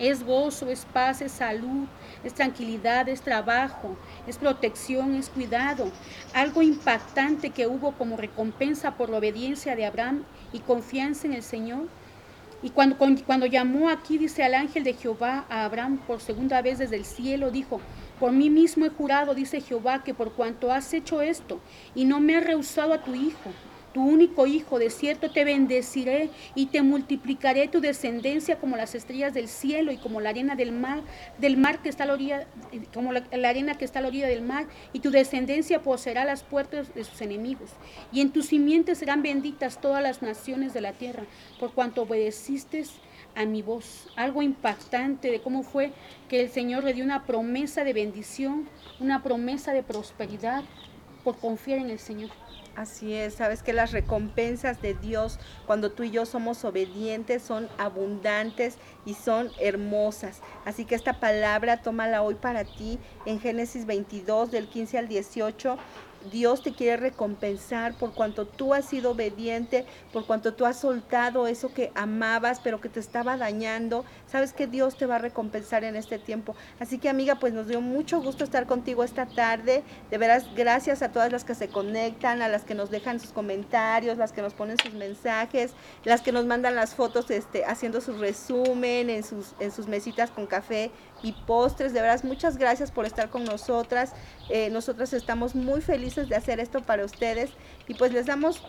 Es 0.00 0.24
gozo, 0.24 0.68
es 0.68 0.84
paz, 0.84 1.22
es 1.22 1.30
salud, 1.30 1.86
es 2.24 2.34
tranquilidad, 2.34 3.08
es 3.08 3.22
trabajo, 3.22 3.96
es 4.26 4.36
protección, 4.36 5.14
es 5.14 5.28
cuidado. 5.28 5.92
Algo 6.34 6.60
impactante 6.60 7.50
que 7.50 7.68
hubo 7.68 7.92
como 7.92 8.16
recompensa 8.16 8.96
por 8.96 9.08
la 9.08 9.18
obediencia 9.18 9.76
de 9.76 9.86
Abraham 9.86 10.24
y 10.52 10.58
confianza 10.58 11.28
en 11.28 11.34
el 11.34 11.44
Señor. 11.44 11.86
Y 12.60 12.70
cuando, 12.70 12.96
cuando 12.98 13.46
llamó 13.46 13.88
aquí, 13.88 14.18
dice 14.18 14.42
al 14.42 14.54
ángel 14.54 14.82
de 14.82 14.94
Jehová 14.94 15.44
a 15.48 15.64
Abraham 15.64 15.98
por 16.04 16.20
segunda 16.20 16.62
vez 16.62 16.78
desde 16.78 16.96
el 16.96 17.04
cielo, 17.04 17.52
dijo, 17.52 17.80
por 18.18 18.32
mí 18.32 18.50
mismo 18.50 18.84
he 18.84 18.90
jurado, 18.90 19.36
dice 19.36 19.60
Jehová, 19.60 20.02
que 20.02 20.14
por 20.14 20.32
cuanto 20.32 20.72
has 20.72 20.92
hecho 20.92 21.22
esto 21.22 21.60
y 21.94 22.06
no 22.06 22.18
me 22.18 22.36
has 22.36 22.44
rehusado 22.44 22.92
a 22.92 23.04
tu 23.04 23.14
hijo, 23.14 23.52
tu 23.96 24.02
único 24.02 24.46
hijo, 24.46 24.78
de 24.78 24.90
cierto 24.90 25.30
te 25.30 25.42
bendeciré 25.42 26.28
y 26.54 26.66
te 26.66 26.82
multiplicaré 26.82 27.66
tu 27.66 27.80
descendencia 27.80 28.58
como 28.58 28.76
las 28.76 28.94
estrellas 28.94 29.32
del 29.32 29.48
cielo 29.48 29.90
y 29.90 29.96
como 29.96 30.20
la 30.20 30.28
arena 30.28 30.54
del 30.54 30.70
mar, 30.70 31.00
del 31.38 31.56
mar 31.56 31.80
que 31.80 31.88
está 31.88 32.04
a 32.04 32.08
la 32.08 32.12
orilla, 32.12 32.46
como 32.92 33.14
la, 33.14 33.24
arena 33.48 33.78
que 33.78 33.86
está 33.86 34.00
a 34.00 34.02
la 34.02 34.08
orilla 34.08 34.28
del 34.28 34.42
mar, 34.42 34.66
y 34.92 35.00
tu 35.00 35.10
descendencia 35.10 35.80
poseerá 35.80 36.26
las 36.26 36.42
puertas 36.42 36.94
de 36.94 37.04
sus 37.04 37.22
enemigos. 37.22 37.70
Y 38.12 38.20
en 38.20 38.32
tus 38.32 38.48
simientes 38.48 38.98
serán 38.98 39.22
benditas 39.22 39.80
todas 39.80 40.02
las 40.02 40.20
naciones 40.20 40.74
de 40.74 40.82
la 40.82 40.92
tierra, 40.92 41.24
por 41.58 41.72
cuanto 41.72 42.02
obedeciste 42.02 42.84
a 43.34 43.46
mi 43.46 43.62
voz. 43.62 44.10
Algo 44.14 44.42
impactante 44.42 45.30
de 45.30 45.40
cómo 45.40 45.62
fue 45.62 45.90
que 46.28 46.42
el 46.42 46.50
Señor 46.50 46.84
le 46.84 46.92
dio 46.92 47.02
una 47.02 47.24
promesa 47.24 47.82
de 47.82 47.94
bendición, 47.94 48.68
una 49.00 49.22
promesa 49.22 49.72
de 49.72 49.82
prosperidad 49.82 50.64
por 51.24 51.38
confiar 51.38 51.78
en 51.78 51.88
el 51.88 51.98
Señor. 51.98 52.28
Así 52.76 53.14
es, 53.14 53.34
sabes 53.34 53.62
que 53.62 53.72
las 53.72 53.92
recompensas 53.92 54.82
de 54.82 54.92
Dios 54.92 55.38
cuando 55.66 55.92
tú 55.92 56.02
y 56.02 56.10
yo 56.10 56.26
somos 56.26 56.62
obedientes 56.62 57.42
son 57.42 57.70
abundantes 57.78 58.76
y 59.06 59.14
son 59.14 59.50
hermosas. 59.58 60.42
Así 60.66 60.84
que 60.84 60.94
esta 60.94 61.18
palabra 61.18 61.78
tómala 61.78 62.22
hoy 62.22 62.34
para 62.34 62.64
ti 62.64 62.98
en 63.24 63.40
Génesis 63.40 63.86
22 63.86 64.50
del 64.50 64.68
15 64.68 64.98
al 64.98 65.08
18 65.08 65.78
Dios 66.30 66.62
te 66.62 66.72
quiere 66.72 66.96
recompensar 66.96 67.94
por 67.94 68.12
cuanto 68.12 68.46
tú 68.46 68.74
has 68.74 68.84
sido 68.86 69.12
obediente, 69.12 69.86
por 70.12 70.26
cuanto 70.26 70.54
tú 70.54 70.66
has 70.66 70.78
soltado 70.78 71.46
eso 71.46 71.72
que 71.72 71.92
amabas, 71.94 72.60
pero 72.60 72.80
que 72.80 72.88
te 72.88 73.00
estaba 73.00 73.36
dañando. 73.36 74.04
Sabes 74.26 74.52
que 74.52 74.66
Dios 74.66 74.96
te 74.96 75.06
va 75.06 75.16
a 75.16 75.18
recompensar 75.18 75.84
en 75.84 75.94
este 75.94 76.18
tiempo. 76.18 76.56
Así 76.80 76.98
que 76.98 77.08
amiga, 77.08 77.36
pues 77.36 77.52
nos 77.52 77.68
dio 77.68 77.80
mucho 77.80 78.20
gusto 78.20 78.44
estar 78.44 78.66
contigo 78.66 79.04
esta 79.04 79.26
tarde. 79.26 79.84
De 80.10 80.18
veras, 80.18 80.46
gracias 80.56 81.02
a 81.02 81.12
todas 81.12 81.30
las 81.30 81.44
que 81.44 81.54
se 81.54 81.68
conectan, 81.68 82.42
a 82.42 82.48
las 82.48 82.64
que 82.64 82.74
nos 82.74 82.90
dejan 82.90 83.20
sus 83.20 83.30
comentarios, 83.30 84.18
las 84.18 84.32
que 84.32 84.42
nos 84.42 84.54
ponen 84.54 84.76
sus 84.78 84.94
mensajes, 84.94 85.72
las 86.04 86.22
que 86.22 86.32
nos 86.32 86.44
mandan 86.44 86.74
las 86.74 86.94
fotos 86.94 87.30
este, 87.30 87.64
haciendo 87.64 88.00
su 88.00 88.14
resumen 88.14 89.10
en 89.10 89.22
sus, 89.22 89.54
en 89.60 89.70
sus 89.70 89.86
mesitas 89.86 90.30
con 90.30 90.46
café 90.46 90.90
y 91.22 91.32
postres. 91.46 91.92
De 91.92 92.00
veras, 92.00 92.24
muchas 92.24 92.56
gracias 92.56 92.90
por 92.90 93.06
estar 93.06 93.30
con 93.30 93.44
nosotras. 93.44 94.12
Eh, 94.50 94.70
nosotras 94.70 95.12
estamos 95.12 95.54
muy 95.54 95.80
felices 95.80 96.28
de 96.28 96.36
hacer 96.36 96.60
esto 96.60 96.82
para 96.82 97.04
ustedes 97.04 97.50
y 97.86 97.94
pues 97.94 98.12
les 98.12 98.26
damos 98.26 98.62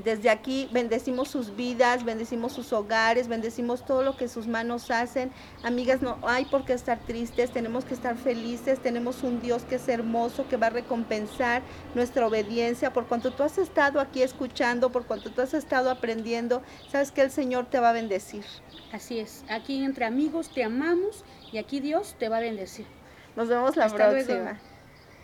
desde 0.00 0.30
aquí 0.30 0.68
bendecimos 0.72 1.28
sus 1.28 1.56
vidas, 1.56 2.04
bendecimos 2.04 2.52
sus 2.52 2.72
hogares, 2.72 3.28
bendecimos 3.28 3.84
todo 3.84 4.02
lo 4.02 4.16
que 4.16 4.28
sus 4.28 4.46
manos 4.46 4.90
hacen. 4.90 5.30
Amigas, 5.62 6.02
no 6.02 6.18
hay 6.22 6.44
por 6.44 6.64
qué 6.64 6.72
estar 6.72 6.98
tristes, 7.00 7.50
tenemos 7.50 7.84
que 7.84 7.94
estar 7.94 8.16
felices, 8.16 8.80
tenemos 8.80 9.22
un 9.22 9.40
Dios 9.40 9.62
que 9.64 9.76
es 9.76 9.88
hermoso, 9.88 10.46
que 10.48 10.56
va 10.56 10.68
a 10.68 10.70
recompensar 10.70 11.62
nuestra 11.94 12.26
obediencia. 12.26 12.92
Por 12.92 13.06
cuanto 13.06 13.32
tú 13.32 13.42
has 13.42 13.58
estado 13.58 14.00
aquí 14.00 14.22
escuchando, 14.22 14.90
por 14.90 15.06
cuanto 15.06 15.30
tú 15.30 15.42
has 15.42 15.54
estado 15.54 15.90
aprendiendo, 15.90 16.62
sabes 16.90 17.10
que 17.10 17.22
el 17.22 17.30
Señor 17.30 17.66
te 17.66 17.80
va 17.80 17.90
a 17.90 17.92
bendecir. 17.92 18.44
Así 18.92 19.18
es, 19.18 19.44
aquí 19.48 19.82
entre 19.84 20.04
amigos 20.04 20.50
te 20.50 20.64
amamos 20.64 21.24
y 21.52 21.58
aquí 21.58 21.80
Dios 21.80 22.14
te 22.18 22.28
va 22.28 22.38
a 22.38 22.40
bendecir. 22.40 22.86
Nos 23.36 23.48
vemos 23.48 23.76
la 23.76 23.88
próxima. 23.88 24.58